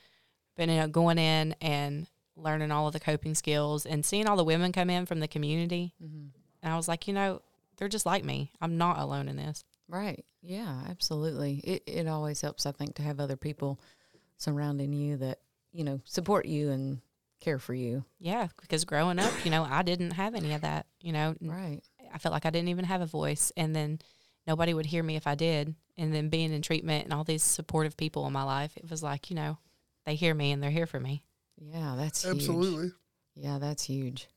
But, 0.57 0.71
you 0.71 0.77
know, 0.77 0.89
going 0.89 1.19
in 1.19 1.55
and 1.61 2.07
learning 2.35 2.71
all 2.71 2.87
of 2.87 2.95
the 2.95 2.99
coping 2.99 3.35
skills 3.35 3.85
and 3.85 4.07
seeing 4.07 4.27
all 4.27 4.37
the 4.37 4.43
women 4.43 4.73
come 4.73 4.89
in 4.89 5.05
from 5.05 5.21
the 5.21 5.29
community. 5.29 5.93
Mhm. 6.03 6.31
And 6.63 6.73
I 6.73 6.77
was 6.77 6.89
like, 6.89 7.07
you 7.07 7.13
know, 7.13 7.43
they're 7.77 7.89
just 7.89 8.07
like 8.07 8.25
me. 8.25 8.53
I'm 8.59 8.79
not 8.79 8.99
alone 8.99 9.29
in 9.29 9.37
this. 9.37 9.65
Right. 9.87 10.25
Yeah, 10.43 10.85
absolutely. 10.89 11.61
It 11.63 11.83
it 11.87 12.09
always 12.09 12.41
helps 12.41 12.65
I 12.65 12.73
think 12.73 12.95
to 12.97 13.03
have 13.03 13.21
other 13.21 13.37
people 13.37 13.79
surrounding 14.37 14.93
you 14.93 15.17
that, 15.19 15.39
you 15.73 15.85
know, 15.85 16.01
support 16.05 16.47
you 16.47 16.71
and 16.71 17.01
care 17.41 17.59
for 17.59 17.75
you. 17.75 18.05
Yeah, 18.19 18.49
because 18.61 18.85
growing 18.85 19.19
up, 19.19 19.33
you 19.45 19.51
know, 19.51 19.65
I 19.65 19.83
didn't 19.83 20.13
have 20.13 20.35
any 20.35 20.55
of 20.55 20.63
that. 20.63 20.87
You 21.01 21.13
know, 21.13 21.37
Right. 21.41 21.81
I 22.13 22.19
felt 22.19 22.33
like 22.33 22.47
I 22.47 22.51
didn't 22.51 22.69
even 22.69 22.85
have 22.85 23.01
a 23.01 23.07
voice, 23.07 23.53
and 23.57 23.75
then 23.75 23.99
nobody 24.47 24.73
would 24.73 24.87
hear 24.87 25.03
me 25.03 25.17
if 25.17 25.27
I 25.27 25.35
did. 25.35 25.75
And 25.97 26.13
then 26.15 26.29
being 26.29 26.53
in 26.53 26.63
treatment 26.63 27.05
and 27.05 27.13
all 27.13 27.25
these 27.25 27.43
supportive 27.43 27.97
people 27.97 28.27
in 28.27 28.33
my 28.33 28.43
life, 28.43 28.77
it 28.77 28.91
was 28.91 29.03
like, 29.03 29.31
you 29.31 29.37
know, 29.37 29.59
they 30.07 30.15
hear 30.17 30.35
me 30.35 30.53
and 30.53 30.63
they're 30.63 30.71
here 30.71 30.87
for 30.87 31.01
me. 31.01 31.25
Yeah, 31.57 31.95
that's 31.97 32.23
huge. 32.23 32.35
Absolutely. 32.35 32.93
Yeah, 33.35 33.59
that's 33.59 33.85
huge. 33.85 34.29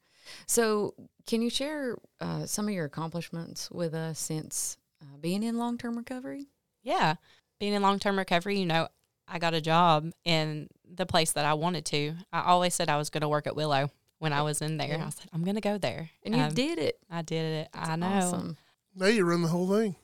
So, 0.46 0.94
can 1.25 1.42
you 1.42 1.50
share 1.50 1.98
uh, 2.20 2.46
some 2.46 2.68
of 2.68 2.74
your 2.74 2.86
accomplishments 2.86 3.72
with 3.72 3.94
us 3.94 4.20
since 4.20 4.77
uh, 5.01 5.18
being 5.20 5.44
in 5.44 5.58
long 5.58 5.77
term 5.77 5.98
recovery? 5.98 6.48
Yeah, 6.84 7.16
being 7.60 7.74
in 7.74 7.82
long 7.82 8.00
term 8.00 8.18
recovery, 8.18 8.60
you 8.60 8.66
know, 8.66 8.88
I 9.27 9.39
got 9.39 9.53
a 9.53 9.62
job 9.62 10.12
in 10.25 10.69
the 10.89 11.05
place 11.05 11.34
that 11.34 11.46
I 11.46 11.53
wanted 11.53 11.86
to. 11.88 12.13
I 12.31 12.41
always 12.43 12.74
said 12.74 12.89
I 12.89 12.98
was 12.98 13.10
going 13.10 13.22
to 13.22 13.27
work 13.29 13.46
at 13.48 13.55
Willow 13.55 13.89
when 14.19 14.34
I 14.34 14.41
was 14.41 14.62
in 14.62 14.77
there. 14.77 14.88
Yeah. 14.98 15.05
I 15.05 15.10
said, 15.10 15.27
I'm 15.34 15.43
going 15.43 15.55
to 15.55 15.62
go 15.62 15.77
there. 15.77 16.10
And 16.24 16.36
you 16.36 16.41
Um, 16.41 16.53
did 16.53 16.79
it. 16.79 16.98
I 17.10 17.22
did 17.22 17.43
it. 17.63 17.69
I 17.74 17.96
know. 17.98 18.07
Awesome. 18.07 18.57
Now 18.96 19.07
you 19.07 19.25
run 19.25 19.41
the 19.41 19.50
whole 19.50 19.67
thing. 19.69 19.96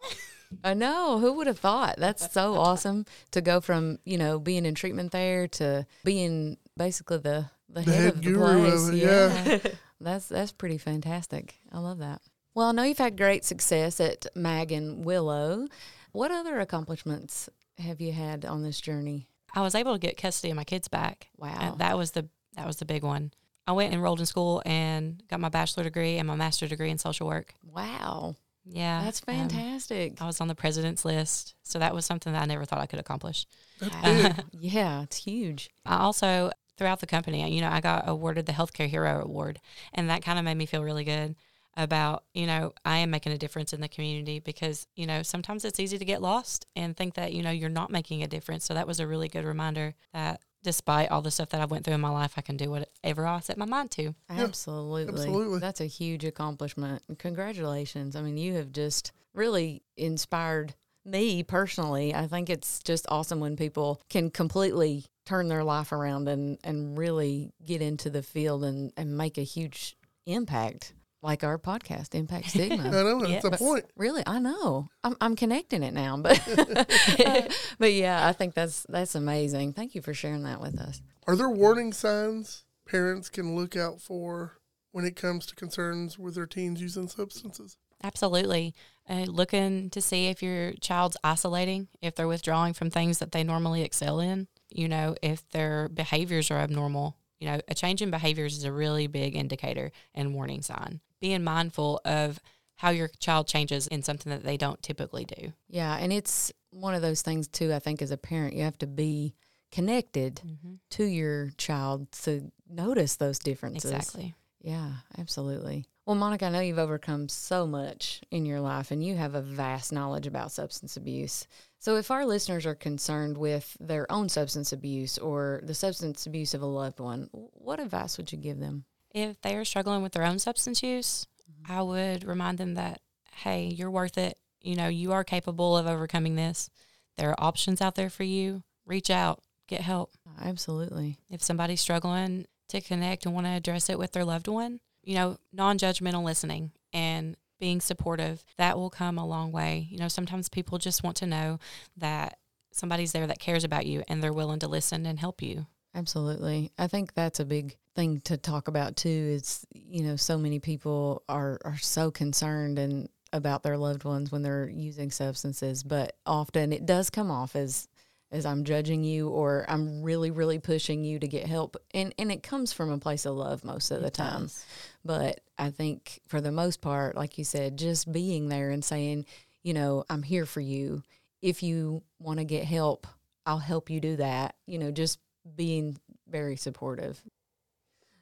I 0.64 0.74
know. 0.74 1.18
Who 1.18 1.32
would 1.34 1.46
have 1.46 1.58
thought? 1.58 1.96
That's 1.98 2.32
so 2.32 2.54
awesome 2.58 3.06
to 3.30 3.40
go 3.40 3.60
from 3.60 3.98
you 4.04 4.18
know 4.18 4.38
being 4.38 4.66
in 4.66 4.74
treatment 4.74 5.12
there 5.12 5.48
to 5.48 5.86
being 6.04 6.56
basically 6.76 7.18
the 7.18 7.46
the, 7.68 7.80
The 7.82 7.92
head, 7.92 8.00
head 8.02 8.14
of 8.14 8.22
the 8.22 8.30
guru 8.30 8.64
of 8.66 8.72
place. 8.72 8.88
it, 8.88 8.94
yeah. 8.96 9.58
that's 10.00 10.26
that's 10.28 10.52
pretty 10.52 10.78
fantastic. 10.78 11.54
I 11.72 11.78
love 11.78 11.98
that. 11.98 12.20
Well, 12.54 12.68
I 12.68 12.72
know 12.72 12.82
you've 12.82 12.98
had 12.98 13.16
great 13.16 13.44
success 13.46 13.98
at 14.00 14.26
Mag 14.34 14.72
and 14.72 15.04
Willow. 15.06 15.68
What 16.12 16.30
other 16.30 16.60
accomplishments 16.60 17.48
have 17.78 18.00
you 18.00 18.12
had 18.12 18.44
on 18.44 18.62
this 18.62 18.80
journey? 18.80 19.28
I 19.54 19.60
was 19.60 19.74
able 19.74 19.92
to 19.92 19.98
get 19.98 20.16
custody 20.16 20.50
of 20.50 20.56
my 20.56 20.64
kids 20.64 20.88
back. 20.88 21.28
Wow. 21.36 21.56
And 21.60 21.78
that 21.78 21.96
was 21.96 22.12
the 22.12 22.28
that 22.56 22.66
was 22.66 22.76
the 22.76 22.84
big 22.84 23.02
one. 23.02 23.32
I 23.66 23.72
went 23.72 23.86
and 23.86 23.94
enrolled 23.96 24.20
in 24.20 24.26
school 24.26 24.62
and 24.66 25.22
got 25.28 25.40
my 25.40 25.48
bachelor 25.48 25.84
degree 25.84 26.18
and 26.18 26.26
my 26.26 26.34
master 26.34 26.66
degree 26.66 26.90
in 26.90 26.98
social 26.98 27.26
work. 27.26 27.54
wow. 27.62 28.36
Yeah, 28.64 29.02
That's 29.02 29.20
um, 29.26 29.34
fantastic. 29.34 30.22
I 30.22 30.26
was 30.26 30.40
on 30.40 30.46
the 30.46 30.54
president's 30.54 31.04
list, 31.04 31.56
so 31.64 31.80
that 31.80 31.92
was 31.92 32.06
something 32.06 32.32
that 32.32 32.42
I 32.42 32.46
never 32.46 32.64
thought 32.64 32.78
I 32.78 32.86
could 32.86 33.00
accomplish. 33.00 33.44
Wow. 33.80 34.34
yeah, 34.52 35.02
it's 35.02 35.16
huge. 35.16 35.68
I 35.84 35.98
also 35.98 36.52
throughout 36.76 37.00
the 37.00 37.06
company, 37.06 37.48
you 37.52 37.60
know, 37.60 37.68
I 37.68 37.80
got 37.80 38.08
awarded 38.08 38.46
the 38.46 38.52
Healthcare 38.52 38.86
Hero 38.86 39.20
Award, 39.20 39.60
and 39.92 40.08
that 40.10 40.22
kind 40.22 40.38
of 40.38 40.44
made 40.44 40.56
me 40.56 40.66
feel 40.66 40.84
really 40.84 41.02
good 41.02 41.34
about, 41.76 42.24
you 42.34 42.46
know, 42.46 42.72
I 42.84 42.98
am 42.98 43.10
making 43.10 43.32
a 43.32 43.38
difference 43.38 43.72
in 43.72 43.80
the 43.80 43.88
community 43.88 44.38
because, 44.40 44.86
you 44.94 45.06
know, 45.06 45.22
sometimes 45.22 45.64
it's 45.64 45.80
easy 45.80 45.98
to 45.98 46.04
get 46.04 46.22
lost 46.22 46.66
and 46.76 46.96
think 46.96 47.14
that, 47.14 47.32
you 47.32 47.42
know, 47.42 47.50
you're 47.50 47.70
not 47.70 47.90
making 47.90 48.22
a 48.22 48.26
difference. 48.26 48.64
So 48.64 48.74
that 48.74 48.86
was 48.86 49.00
a 49.00 49.06
really 49.06 49.28
good 49.28 49.44
reminder 49.44 49.94
that 50.12 50.40
despite 50.62 51.10
all 51.10 51.22
the 51.22 51.30
stuff 51.30 51.48
that 51.50 51.60
I've 51.60 51.70
went 51.70 51.84
through 51.84 51.94
in 51.94 52.00
my 52.00 52.10
life, 52.10 52.34
I 52.36 52.40
can 52.40 52.56
do 52.56 52.70
whatever 52.70 53.26
I 53.26 53.40
set 53.40 53.58
my 53.58 53.64
mind 53.64 53.90
to. 53.92 54.14
Absolutely. 54.28 55.08
absolutely. 55.08 55.58
That's 55.58 55.80
a 55.80 55.86
huge 55.86 56.24
accomplishment. 56.24 57.02
Congratulations. 57.18 58.16
I 58.16 58.22
mean, 58.22 58.36
you 58.36 58.54
have 58.54 58.72
just 58.72 59.12
really 59.34 59.82
inspired 59.96 60.74
me 61.04 61.42
personally. 61.42 62.14
I 62.14 62.26
think 62.26 62.48
it's 62.48 62.80
just 62.82 63.06
awesome 63.08 63.40
when 63.40 63.56
people 63.56 64.00
can 64.08 64.30
completely 64.30 65.04
turn 65.26 65.48
their 65.48 65.64
life 65.64 65.92
around 65.92 66.28
and, 66.28 66.58
and 66.62 66.96
really 66.96 67.52
get 67.64 67.82
into 67.82 68.10
the 68.10 68.22
field 68.22 68.62
and, 68.64 68.92
and 68.96 69.16
make 69.16 69.38
a 69.38 69.42
huge 69.42 69.96
impact. 70.26 70.92
Like 71.22 71.44
our 71.44 71.58
podcast, 71.58 72.14
Impact 72.14 72.46
I 72.46 72.48
Stigma. 72.50 72.90
know 72.90 73.20
that's 73.20 73.42
the 73.44 73.50
Yes. 73.50 73.58
point. 73.60 73.84
Really, 73.96 74.22
I 74.26 74.38
know. 74.38 74.88
I'm 75.04 75.16
I'm 75.20 75.36
connecting 75.36 75.82
it 75.82 75.94
now, 75.94 76.16
but 76.16 76.40
but 77.78 77.92
yeah, 77.92 78.26
I 78.26 78.32
think 78.32 78.54
that's 78.54 78.84
that's 78.88 79.14
amazing. 79.14 79.72
Thank 79.72 79.94
you 79.94 80.02
for 80.02 80.14
sharing 80.14 80.42
that 80.44 80.60
with 80.60 80.78
us. 80.80 81.00
Are 81.26 81.36
there 81.36 81.48
warning 81.48 81.92
signs 81.92 82.64
parents 82.86 83.28
can 83.30 83.54
look 83.56 83.76
out 83.76 84.00
for 84.00 84.58
when 84.90 85.04
it 85.04 85.16
comes 85.16 85.46
to 85.46 85.54
concerns 85.54 86.18
with 86.18 86.34
their 86.34 86.46
teens 86.46 86.82
using 86.82 87.08
substances? 87.08 87.76
Absolutely. 88.04 88.74
Uh, 89.08 89.24
looking 89.28 89.90
to 89.90 90.00
see 90.00 90.26
if 90.26 90.42
your 90.42 90.72
child's 90.80 91.16
isolating, 91.22 91.88
if 92.00 92.14
they're 92.16 92.28
withdrawing 92.28 92.72
from 92.72 92.90
things 92.90 93.18
that 93.18 93.32
they 93.32 93.44
normally 93.44 93.82
excel 93.82 94.18
in, 94.20 94.48
you 94.70 94.88
know, 94.88 95.14
if 95.22 95.48
their 95.50 95.88
behaviors 95.88 96.50
are 96.50 96.58
abnormal. 96.58 97.16
You 97.40 97.48
know, 97.48 97.60
a 97.66 97.74
change 97.74 98.02
in 98.02 98.10
behaviors 98.12 98.56
is 98.56 98.62
a 98.64 98.70
really 98.72 99.08
big 99.08 99.34
indicator 99.34 99.90
and 100.14 100.32
warning 100.34 100.62
sign. 100.62 101.00
Being 101.22 101.42
mindful 101.42 102.02
of 102.04 102.38
how 102.74 102.90
your 102.90 103.08
child 103.20 103.46
changes 103.46 103.86
in 103.86 104.02
something 104.02 104.30
that 104.30 104.42
they 104.42 104.56
don't 104.56 104.82
typically 104.82 105.24
do. 105.24 105.52
Yeah, 105.68 105.96
and 105.96 106.12
it's 106.12 106.52
one 106.70 106.94
of 106.94 107.02
those 107.02 107.22
things 107.22 107.48
too. 107.48 107.72
I 107.72 107.78
think 107.78 108.02
as 108.02 108.10
a 108.10 108.16
parent, 108.16 108.54
you 108.54 108.64
have 108.64 108.78
to 108.78 108.86
be 108.86 109.34
connected 109.70 110.42
mm-hmm. 110.44 110.74
to 110.90 111.04
your 111.04 111.50
child 111.56 112.10
to 112.12 112.50
notice 112.68 113.16
those 113.16 113.38
differences. 113.38 113.90
Exactly. 113.90 114.34
Yeah, 114.60 114.90
absolutely. 115.18 115.86
Well, 116.06 116.16
Monica, 116.16 116.46
I 116.46 116.50
know 116.50 116.60
you've 116.60 116.78
overcome 116.78 117.28
so 117.28 117.66
much 117.66 118.20
in 118.32 118.44
your 118.44 118.60
life 118.60 118.90
and 118.90 119.04
you 119.04 119.14
have 119.16 119.36
a 119.36 119.40
vast 119.40 119.92
knowledge 119.92 120.26
about 120.26 120.50
substance 120.50 120.96
abuse. 120.96 121.46
So, 121.78 121.96
if 121.96 122.10
our 122.10 122.26
listeners 122.26 122.66
are 122.66 122.74
concerned 122.74 123.38
with 123.38 123.76
their 123.78 124.10
own 124.10 124.28
substance 124.28 124.72
abuse 124.72 125.18
or 125.18 125.60
the 125.62 125.74
substance 125.74 126.26
abuse 126.26 126.54
of 126.54 126.62
a 126.62 126.66
loved 126.66 126.98
one, 126.98 127.28
what 127.32 127.78
advice 127.78 128.18
would 128.18 128.32
you 128.32 128.38
give 128.38 128.58
them? 128.58 128.84
If 129.14 129.40
they 129.42 129.56
are 129.56 129.64
struggling 129.64 130.02
with 130.02 130.12
their 130.12 130.24
own 130.24 130.38
substance 130.38 130.82
use, 130.82 131.26
mm-hmm. 131.50 131.72
I 131.72 131.82
would 131.82 132.24
remind 132.24 132.58
them 132.58 132.74
that, 132.74 133.00
hey, 133.32 133.66
you're 133.66 133.90
worth 133.90 134.18
it. 134.18 134.38
You 134.60 134.76
know, 134.76 134.88
you 134.88 135.12
are 135.12 135.24
capable 135.24 135.76
of 135.76 135.86
overcoming 135.86 136.36
this. 136.36 136.70
There 137.16 137.30
are 137.30 137.44
options 137.44 137.80
out 137.80 137.94
there 137.94 138.10
for 138.10 138.22
you. 138.22 138.62
Reach 138.86 139.10
out, 139.10 139.40
get 139.68 139.80
help. 139.80 140.12
Absolutely. 140.40 141.18
If 141.30 141.42
somebody's 141.42 141.80
struggling 141.80 142.46
to 142.68 142.80
connect 142.80 143.26
and 143.26 143.34
want 143.34 143.46
to 143.46 143.52
address 143.52 143.90
it 143.90 143.98
with 143.98 144.12
their 144.12 144.24
loved 144.24 144.48
one, 144.48 144.80
you 145.02 145.14
know, 145.14 145.36
non 145.52 145.78
judgmental 145.78 146.24
listening 146.24 146.72
and 146.92 147.36
being 147.60 147.80
supportive, 147.80 148.44
that 148.56 148.76
will 148.76 148.90
come 148.90 149.18
a 149.18 149.26
long 149.26 149.52
way. 149.52 149.86
You 149.90 149.98
know, 149.98 150.08
sometimes 150.08 150.48
people 150.48 150.78
just 150.78 151.04
want 151.04 151.16
to 151.18 151.26
know 151.26 151.58
that 151.96 152.38
somebody's 152.72 153.12
there 153.12 153.26
that 153.26 153.38
cares 153.38 153.64
about 153.64 153.86
you 153.86 154.02
and 154.08 154.22
they're 154.22 154.32
willing 154.32 154.58
to 154.60 154.68
listen 154.68 155.06
and 155.06 155.20
help 155.20 155.42
you. 155.42 155.66
Absolutely. 155.94 156.72
I 156.78 156.86
think 156.86 157.14
that's 157.14 157.40
a 157.40 157.44
big 157.44 157.76
thing 157.94 158.20
to 158.22 158.36
talk 158.36 158.68
about 158.68 158.96
too 158.96 159.08
is, 159.08 159.66
you 159.72 160.02
know, 160.02 160.16
so 160.16 160.38
many 160.38 160.58
people 160.58 161.22
are 161.28 161.58
are 161.64 161.76
so 161.78 162.10
concerned 162.10 162.78
and 162.78 163.08
about 163.32 163.62
their 163.62 163.76
loved 163.78 164.04
ones 164.04 164.30
when 164.30 164.42
they're 164.42 164.68
using 164.68 165.10
substances, 165.10 165.82
but 165.82 166.16
often 166.26 166.72
it 166.72 166.86
does 166.86 167.10
come 167.10 167.30
off 167.30 167.56
as 167.56 167.88
as 168.30 168.46
I'm 168.46 168.64
judging 168.64 169.04
you 169.04 169.28
or 169.28 169.66
I'm 169.68 170.02
really 170.02 170.30
really 170.30 170.58
pushing 170.58 171.04
you 171.04 171.18
to 171.18 171.28
get 171.28 171.46
help 171.46 171.76
and 171.92 172.14
and 172.18 172.32
it 172.32 172.42
comes 172.42 172.72
from 172.72 172.90
a 172.90 172.98
place 172.98 173.26
of 173.26 173.36
love 173.36 173.62
most 173.62 173.90
of 173.90 174.00
the 174.00 174.10
time. 174.10 174.44
does. 174.44 174.64
But 175.04 175.40
I 175.58 175.70
think 175.70 176.20
for 176.28 176.40
the 176.40 176.52
most 176.52 176.80
part, 176.80 177.16
like 177.16 177.36
you 177.36 177.44
said, 177.44 177.76
just 177.76 178.10
being 178.10 178.48
there 178.48 178.70
and 178.70 178.82
saying, 178.82 179.26
you 179.62 179.74
know, 179.74 180.04
I'm 180.08 180.22
here 180.22 180.46
for 180.46 180.60
you. 180.60 181.02
If 181.42 181.62
you 181.62 182.02
want 182.18 182.38
to 182.38 182.44
get 182.44 182.64
help, 182.64 183.06
I'll 183.44 183.58
help 183.58 183.90
you 183.90 184.00
do 184.00 184.16
that. 184.16 184.54
You 184.66 184.78
know, 184.78 184.90
just 184.90 185.18
being 185.56 185.98
very 186.28 186.56
supportive. 186.56 187.22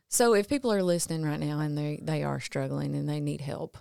So 0.08 0.34
if 0.34 0.48
people 0.48 0.72
are 0.72 0.82
listening 0.82 1.22
right 1.22 1.38
now 1.38 1.60
and 1.60 1.78
they, 1.78 2.00
they 2.02 2.24
are 2.24 2.40
struggling 2.40 2.94
and 2.94 3.08
they 3.08 3.20
need 3.20 3.40
help, 3.40 3.78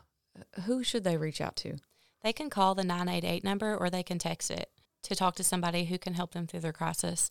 who 0.65 0.83
should 0.83 1.03
they 1.03 1.17
reach 1.17 1.41
out 1.41 1.55
to? 1.57 1.77
They 2.23 2.33
can 2.33 2.49
call 2.49 2.75
the 2.75 2.83
988 2.83 3.43
number 3.43 3.75
or 3.75 3.89
they 3.89 4.03
can 4.03 4.19
text 4.19 4.51
it 4.51 4.69
to 5.03 5.15
talk 5.15 5.35
to 5.35 5.43
somebody 5.43 5.85
who 5.85 5.97
can 5.97 6.13
help 6.13 6.33
them 6.33 6.45
through 6.45 6.59
their 6.59 6.73
crisis 6.73 7.29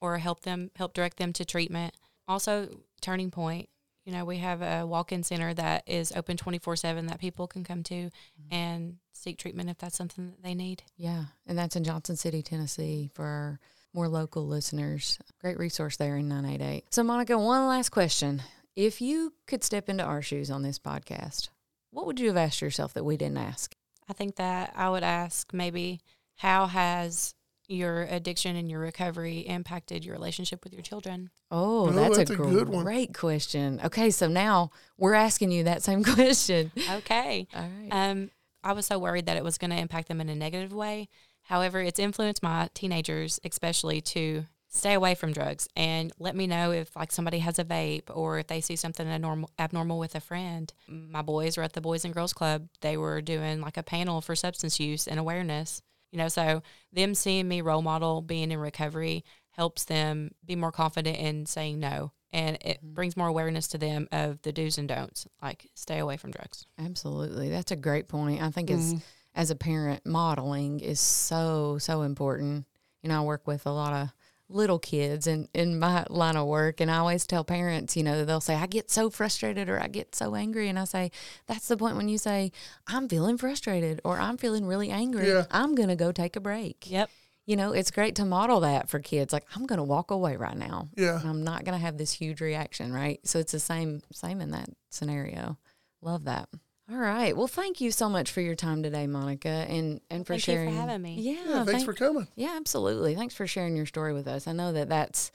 or 0.00 0.18
help 0.18 0.42
them 0.42 0.70
help 0.76 0.92
direct 0.92 1.16
them 1.16 1.32
to 1.32 1.44
treatment. 1.44 1.94
Also, 2.28 2.82
Turning 3.00 3.30
Point, 3.30 3.68
you 4.04 4.12
know, 4.12 4.24
we 4.24 4.38
have 4.38 4.62
a 4.62 4.86
walk-in 4.86 5.22
center 5.22 5.54
that 5.54 5.82
is 5.86 6.12
open 6.12 6.36
24/7 6.36 7.08
that 7.08 7.18
people 7.18 7.46
can 7.46 7.64
come 7.64 7.82
to 7.84 7.94
mm-hmm. 7.94 8.54
and 8.54 8.98
seek 9.12 9.38
treatment 9.38 9.70
if 9.70 9.78
that's 9.78 9.96
something 9.96 10.26
that 10.26 10.42
they 10.42 10.54
need. 10.54 10.82
Yeah, 10.96 11.24
and 11.46 11.58
that's 11.58 11.76
in 11.76 11.84
Johnson 11.84 12.16
City, 12.16 12.42
Tennessee 12.42 13.10
for 13.14 13.58
more 13.96 14.08
local 14.08 14.46
listeners. 14.46 15.18
Great 15.40 15.58
resource 15.58 15.96
there 15.96 16.16
in 16.16 16.28
988. 16.28 16.84
So, 16.90 17.02
Monica, 17.02 17.36
one 17.38 17.66
last 17.66 17.88
question. 17.88 18.42
If 18.76 19.00
you 19.00 19.32
could 19.46 19.64
step 19.64 19.88
into 19.88 20.04
our 20.04 20.20
shoes 20.22 20.50
on 20.50 20.62
this 20.62 20.78
podcast, 20.78 21.48
what 21.90 22.04
would 22.06 22.20
you 22.20 22.28
have 22.28 22.36
asked 22.36 22.60
yourself 22.60 22.92
that 22.94 23.04
we 23.04 23.16
didn't 23.16 23.38
ask? 23.38 23.74
I 24.08 24.12
think 24.12 24.36
that 24.36 24.72
I 24.76 24.90
would 24.90 25.02
ask 25.02 25.52
maybe 25.54 26.00
how 26.36 26.66
has 26.66 27.34
your 27.68 28.02
addiction 28.02 28.54
and 28.54 28.70
your 28.70 28.78
recovery 28.80 29.38
impacted 29.40 30.04
your 30.04 30.14
relationship 30.14 30.62
with 30.62 30.72
your 30.74 30.82
children? 30.82 31.30
Oh, 31.50 31.88
Oh, 31.88 31.90
that's, 31.90 32.18
that's 32.18 32.30
a, 32.30 32.34
a 32.34 32.36
good 32.36 32.68
one. 32.68 32.84
great 32.84 33.14
question. 33.14 33.80
Okay, 33.82 34.10
so 34.10 34.28
now 34.28 34.70
we're 34.98 35.14
asking 35.14 35.50
you 35.52 35.64
that 35.64 35.82
same 35.82 36.04
question. 36.14 36.70
Okay. 36.92 37.48
All 37.54 37.62
right. 37.62 37.88
Um, 37.90 38.30
I 38.62 38.72
was 38.72 38.84
so 38.86 38.98
worried 38.98 39.26
that 39.26 39.36
it 39.38 39.42
was 39.44 39.58
going 39.58 39.70
to 39.70 39.76
impact 39.78 40.08
them 40.08 40.20
in 40.20 40.28
a 40.28 40.34
negative 40.34 40.72
way. 40.74 41.08
However, 41.46 41.80
it's 41.80 41.98
influenced 41.98 42.42
my 42.42 42.68
teenagers, 42.74 43.40
especially 43.44 44.00
to 44.02 44.44
stay 44.68 44.94
away 44.94 45.14
from 45.14 45.32
drugs 45.32 45.68
and 45.74 46.12
let 46.18 46.36
me 46.36 46.46
know 46.46 46.70
if 46.70 46.94
like 46.96 47.10
somebody 47.10 47.38
has 47.38 47.58
a 47.58 47.64
vape 47.64 48.10
or 48.12 48.38
if 48.38 48.48
they 48.48 48.60
see 48.60 48.76
something 48.76 49.06
abnormal, 49.06 49.50
abnormal 49.58 49.98
with 49.98 50.14
a 50.14 50.20
friend. 50.20 50.72
My 50.88 51.22
boys 51.22 51.56
were 51.56 51.62
at 51.62 51.72
the 51.72 51.80
Boys 51.80 52.04
and 52.04 52.12
Girls 52.12 52.32
Club. 52.32 52.68
They 52.80 52.96
were 52.96 53.20
doing 53.22 53.60
like 53.60 53.76
a 53.76 53.82
panel 53.82 54.20
for 54.20 54.34
substance 54.34 54.78
use 54.78 55.06
and 55.06 55.18
awareness. 55.18 55.82
You 56.10 56.18
know, 56.18 56.28
so 56.28 56.62
them 56.92 57.14
seeing 57.14 57.48
me 57.48 57.60
role 57.60 57.82
model 57.82 58.22
being 58.22 58.50
in 58.50 58.58
recovery 58.58 59.24
helps 59.50 59.84
them 59.84 60.32
be 60.44 60.56
more 60.56 60.72
confident 60.72 61.18
in 61.18 61.46
saying 61.46 61.80
no. 61.80 62.12
And 62.32 62.56
it 62.60 62.78
mm-hmm. 62.78 62.92
brings 62.92 63.16
more 63.16 63.28
awareness 63.28 63.68
to 63.68 63.78
them 63.78 64.08
of 64.12 64.42
the 64.42 64.52
do's 64.52 64.78
and 64.78 64.88
don'ts, 64.88 65.26
like 65.40 65.70
stay 65.74 65.98
away 65.98 66.16
from 66.16 66.32
drugs. 66.32 66.66
Absolutely. 66.78 67.48
That's 67.48 67.72
a 67.72 67.76
great 67.76 68.08
point. 68.08 68.42
I 68.42 68.50
think 68.50 68.70
as 68.70 68.94
as 69.36 69.50
a 69.50 69.54
parent, 69.54 70.04
modeling 70.06 70.80
is 70.80 70.98
so, 70.98 71.76
so 71.78 72.02
important. 72.02 72.64
You 73.02 73.10
know, 73.10 73.20
I 73.20 73.24
work 73.24 73.46
with 73.46 73.66
a 73.66 73.70
lot 73.70 73.92
of 73.92 74.12
little 74.48 74.78
kids 74.78 75.26
in, 75.26 75.48
in 75.52 75.78
my 75.78 76.06
line 76.08 76.36
of 76.36 76.46
work 76.46 76.80
and 76.80 76.90
I 76.90 76.98
always 76.98 77.26
tell 77.26 77.44
parents, 77.44 77.96
you 77.96 78.02
know, 78.02 78.24
they'll 78.24 78.40
say, 78.40 78.54
I 78.54 78.66
get 78.66 78.90
so 78.90 79.10
frustrated 79.10 79.68
or 79.68 79.80
I 79.80 79.88
get 79.88 80.14
so 80.14 80.34
angry 80.34 80.68
and 80.68 80.78
I 80.78 80.84
say, 80.84 81.10
That's 81.46 81.68
the 81.68 81.76
point 81.76 81.96
when 81.96 82.08
you 82.08 82.16
say, 82.16 82.50
I'm 82.86 83.08
feeling 83.08 83.36
frustrated 83.36 84.00
or 84.04 84.18
I'm 84.18 84.38
feeling 84.38 84.66
really 84.66 84.90
angry. 84.90 85.28
Yeah. 85.28 85.44
I'm 85.50 85.74
gonna 85.74 85.96
go 85.96 86.12
take 86.12 86.36
a 86.36 86.40
break. 86.40 86.90
Yep. 86.90 87.10
You 87.44 87.56
know, 87.56 87.72
it's 87.72 87.90
great 87.90 88.16
to 88.16 88.24
model 88.24 88.60
that 88.60 88.88
for 88.88 88.98
kids. 88.98 89.32
Like, 89.32 89.46
I'm 89.54 89.66
gonna 89.66 89.84
walk 89.84 90.10
away 90.10 90.36
right 90.36 90.56
now. 90.56 90.88
Yeah. 90.96 91.20
I'm 91.22 91.44
not 91.44 91.64
gonna 91.64 91.78
have 91.78 91.98
this 91.98 92.12
huge 92.12 92.40
reaction, 92.40 92.92
right? 92.92 93.20
So 93.24 93.38
it's 93.38 93.52
the 93.52 93.60
same 93.60 94.00
same 94.12 94.40
in 94.40 94.52
that 94.52 94.70
scenario. 94.90 95.58
Love 96.00 96.24
that. 96.24 96.48
All 96.90 96.96
right. 96.98 97.36
Well, 97.36 97.48
thank 97.48 97.80
you 97.80 97.90
so 97.90 98.08
much 98.08 98.30
for 98.30 98.40
your 98.40 98.54
time 98.54 98.82
today, 98.82 99.06
Monica, 99.08 99.48
and 99.48 100.00
and 100.08 100.24
for 100.26 100.34
Thank 100.34 100.46
you 100.46 100.54
for 100.54 100.58
sharing. 100.58 100.74
having 100.76 101.02
me. 101.02 101.16
Yeah, 101.20 101.32
Yeah, 101.32 101.54
thanks 101.64 101.72
thank- 101.72 101.84
for 101.84 101.94
coming. 101.94 102.28
yeah, 102.36 102.54
absolutely. 102.56 103.16
Thanks 103.16 103.34
for 103.34 103.46
sharing 103.46 103.76
your 103.76 103.86
story 103.86 104.12
with 104.12 104.28
us. 104.28 104.46
I 104.46 104.52
know 104.52 104.72
that 104.72 104.88
that's 104.88 105.32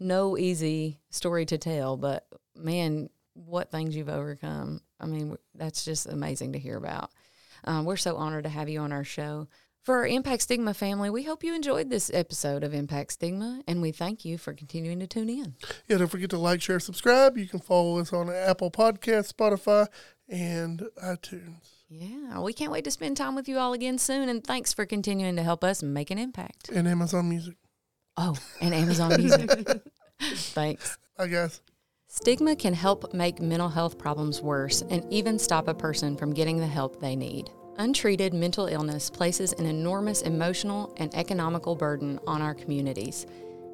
no 0.00 0.38
easy 0.38 0.98
story 1.10 1.44
to 1.46 1.58
tell, 1.58 1.96
but 1.98 2.26
man, 2.56 3.10
what 3.34 3.70
things 3.70 3.94
you've 3.94 4.08
overcome. 4.08 4.80
I 4.98 5.06
mean, 5.06 5.36
that's 5.54 5.84
just 5.84 6.06
amazing 6.06 6.52
to 6.54 6.58
hear 6.58 6.76
about. 6.78 7.10
Um, 7.64 7.84
we're 7.84 7.96
so 7.96 8.16
honored 8.16 8.44
to 8.44 8.50
have 8.50 8.68
you 8.70 8.80
on 8.80 8.92
our 8.92 9.04
show. 9.04 9.48
For 9.84 9.96
our 9.98 10.06
Impact 10.06 10.40
Stigma 10.40 10.72
family, 10.72 11.10
we 11.10 11.24
hope 11.24 11.44
you 11.44 11.54
enjoyed 11.54 11.90
this 11.90 12.10
episode 12.14 12.64
of 12.64 12.72
Impact 12.72 13.12
Stigma, 13.12 13.60
and 13.68 13.82
we 13.82 13.92
thank 13.92 14.24
you 14.24 14.38
for 14.38 14.54
continuing 14.54 14.98
to 15.00 15.06
tune 15.06 15.28
in. 15.28 15.56
Yeah, 15.86 15.98
don't 15.98 16.08
forget 16.08 16.30
to 16.30 16.38
like, 16.38 16.62
share, 16.62 16.80
subscribe. 16.80 17.36
You 17.36 17.46
can 17.46 17.60
follow 17.60 17.98
us 17.98 18.10
on 18.10 18.30
Apple 18.30 18.70
Podcasts, 18.70 19.30
Spotify, 19.30 19.88
and 20.26 20.84
iTunes. 21.04 21.68
Yeah, 21.90 22.40
we 22.40 22.54
can't 22.54 22.72
wait 22.72 22.84
to 22.84 22.90
spend 22.90 23.18
time 23.18 23.34
with 23.34 23.46
you 23.46 23.58
all 23.58 23.74
again 23.74 23.98
soon, 23.98 24.30
and 24.30 24.42
thanks 24.42 24.72
for 24.72 24.86
continuing 24.86 25.36
to 25.36 25.42
help 25.42 25.62
us 25.62 25.82
make 25.82 26.10
an 26.10 26.16
impact. 26.16 26.70
And 26.70 26.88
Amazon 26.88 27.28
Music. 27.28 27.56
Oh, 28.16 28.38
and 28.62 28.72
Amazon 28.72 29.12
Music. 29.18 29.50
thanks. 30.22 30.96
I 31.18 31.26
guess. 31.26 31.60
Stigma 32.08 32.56
can 32.56 32.72
help 32.72 33.12
make 33.12 33.38
mental 33.38 33.68
health 33.68 33.98
problems 33.98 34.40
worse 34.40 34.80
and 34.88 35.04
even 35.12 35.38
stop 35.38 35.68
a 35.68 35.74
person 35.74 36.16
from 36.16 36.32
getting 36.32 36.56
the 36.56 36.66
help 36.66 37.00
they 37.00 37.16
need. 37.16 37.50
Untreated 37.76 38.32
mental 38.32 38.66
illness 38.66 39.10
places 39.10 39.52
an 39.54 39.66
enormous 39.66 40.22
emotional 40.22 40.94
and 40.98 41.12
economical 41.16 41.74
burden 41.74 42.20
on 42.24 42.40
our 42.40 42.54
communities. 42.54 43.26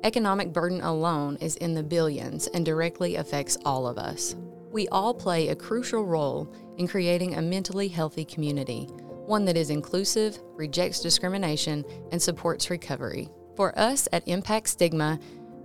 Economic 0.05 0.55
burden 0.55 0.81
alone 0.81 1.37
is 1.43 1.57
in 1.57 1.75
the 1.75 1.83
billions 1.83 2.47
and 2.49 2.65
directly 2.65 3.17
affects 3.17 3.59
all 3.67 3.87
of 3.87 3.99
us. 3.99 4.37
We 4.73 4.89
all 4.89 5.13
play 5.13 5.49
a 5.49 5.57
crucial 5.57 6.07
role 6.07 6.51
in 6.79 6.89
creating 6.89 7.35
a 7.35 7.43
mentally 7.43 7.89
healthy 7.89 8.25
community, 8.25 8.85
one 9.27 9.45
that 9.45 9.59
is 9.59 9.69
inclusive, 9.69 10.39
rejects 10.55 11.01
discrimination, 11.01 11.85
and 12.11 12.23
supports 12.23 12.71
recovery. 12.71 13.29
For 13.55 13.79
us 13.79 14.09
at 14.13 14.27
Impact 14.27 14.69
Stigma, 14.69 15.21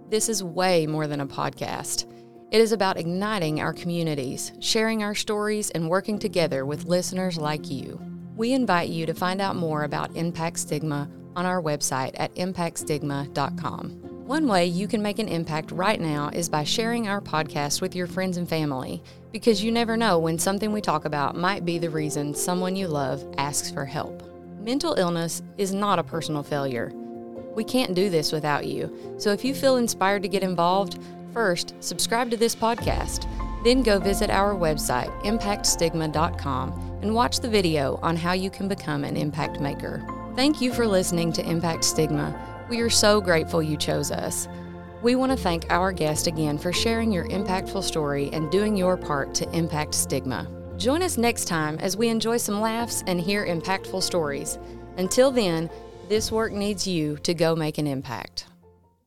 this 0.09 0.27
is 0.27 0.43
way 0.43 0.85
more 0.87 1.07
than 1.07 1.21
a 1.21 1.27
podcast. 1.27 2.11
It 2.51 2.59
is 2.59 2.73
about 2.73 2.97
igniting 2.97 3.61
our 3.61 3.73
communities, 3.73 4.51
sharing 4.59 5.03
our 5.03 5.15
stories, 5.15 5.69
and 5.69 5.89
working 5.89 6.19
together 6.19 6.65
with 6.65 6.83
listeners 6.83 7.37
like 7.37 7.71
you. 7.71 8.14
We 8.35 8.51
invite 8.51 8.89
you 8.89 9.05
to 9.05 9.13
find 9.13 9.39
out 9.39 9.55
more 9.55 9.83
about 9.83 10.15
Impact 10.15 10.59
Stigma 10.59 11.09
on 11.37 11.45
our 11.45 11.61
website 11.61 12.11
at 12.15 12.35
impactstigma.com. 12.35 13.89
One 14.25 14.47
way 14.47 14.65
you 14.65 14.87
can 14.87 15.01
make 15.01 15.19
an 15.19 15.29
impact 15.29 15.71
right 15.71 16.01
now 16.01 16.29
is 16.33 16.49
by 16.49 16.63
sharing 16.63 17.07
our 17.07 17.21
podcast 17.21 17.79
with 17.79 17.95
your 17.95 18.07
friends 18.07 18.37
and 18.37 18.49
family, 18.49 19.01
because 19.31 19.63
you 19.63 19.71
never 19.71 19.95
know 19.95 20.19
when 20.19 20.37
something 20.37 20.73
we 20.73 20.81
talk 20.81 21.05
about 21.05 21.37
might 21.37 21.63
be 21.63 21.77
the 21.77 21.89
reason 21.89 22.33
someone 22.33 22.75
you 22.75 22.87
love 22.87 23.23
asks 23.37 23.71
for 23.71 23.85
help. 23.85 24.23
Mental 24.59 24.95
illness 24.95 25.41
is 25.57 25.73
not 25.73 25.99
a 25.99 26.03
personal 26.03 26.43
failure. 26.43 26.91
We 27.53 27.63
can't 27.63 27.93
do 27.93 28.09
this 28.09 28.31
without 28.31 28.65
you. 28.65 29.15
So 29.17 29.31
if 29.31 29.45
you 29.45 29.53
feel 29.53 29.77
inspired 29.77 30.23
to 30.23 30.27
get 30.27 30.43
involved, 30.43 30.99
first, 31.31 31.75
subscribe 31.79 32.31
to 32.31 32.37
this 32.37 32.55
podcast. 32.55 33.31
Then 33.63 33.81
go 33.81 33.99
visit 33.99 34.29
our 34.29 34.55
website, 34.55 35.11
impactstigma.com, 35.21 36.94
and 37.05 37.13
watch 37.13 37.39
the 37.39 37.47
video 37.47 37.99
on 38.01 38.15
how 38.15 38.33
you 38.33 38.49
can 38.49 38.67
become 38.67 39.03
an 39.03 39.15
impact 39.15 39.59
maker. 39.59 40.03
Thank 40.35 40.59
you 40.59 40.73
for 40.73 40.87
listening 40.87 41.31
to 41.33 41.47
Impact 41.47 41.83
Stigma. 41.83 42.33
We 42.67 42.79
are 42.79 42.89
so 42.89 43.21
grateful 43.21 43.61
you 43.61 43.77
chose 43.77 44.09
us. 44.09 44.47
We 45.03 45.13
want 45.13 45.31
to 45.31 45.37
thank 45.37 45.67
our 45.69 45.91
guest 45.91 46.25
again 46.25 46.57
for 46.57 46.73
sharing 46.73 47.11
your 47.11 47.27
impactful 47.27 47.83
story 47.83 48.31
and 48.33 48.49
doing 48.49 48.75
your 48.75 48.97
part 48.97 49.35
to 49.35 49.47
impact 49.55 49.93
stigma. 49.93 50.47
Join 50.77 51.03
us 51.03 51.15
next 51.15 51.45
time 51.45 51.77
as 51.77 51.95
we 51.95 52.07
enjoy 52.07 52.37
some 52.37 52.59
laughs 52.59 53.03
and 53.05 53.21
hear 53.21 53.45
impactful 53.45 54.01
stories. 54.01 54.57
Until 54.97 55.29
then, 55.29 55.69
this 56.09 56.31
work 56.31 56.53
needs 56.53 56.87
you 56.87 57.17
to 57.17 57.35
go 57.35 57.55
make 57.55 57.77
an 57.77 57.85
impact. 57.85 58.47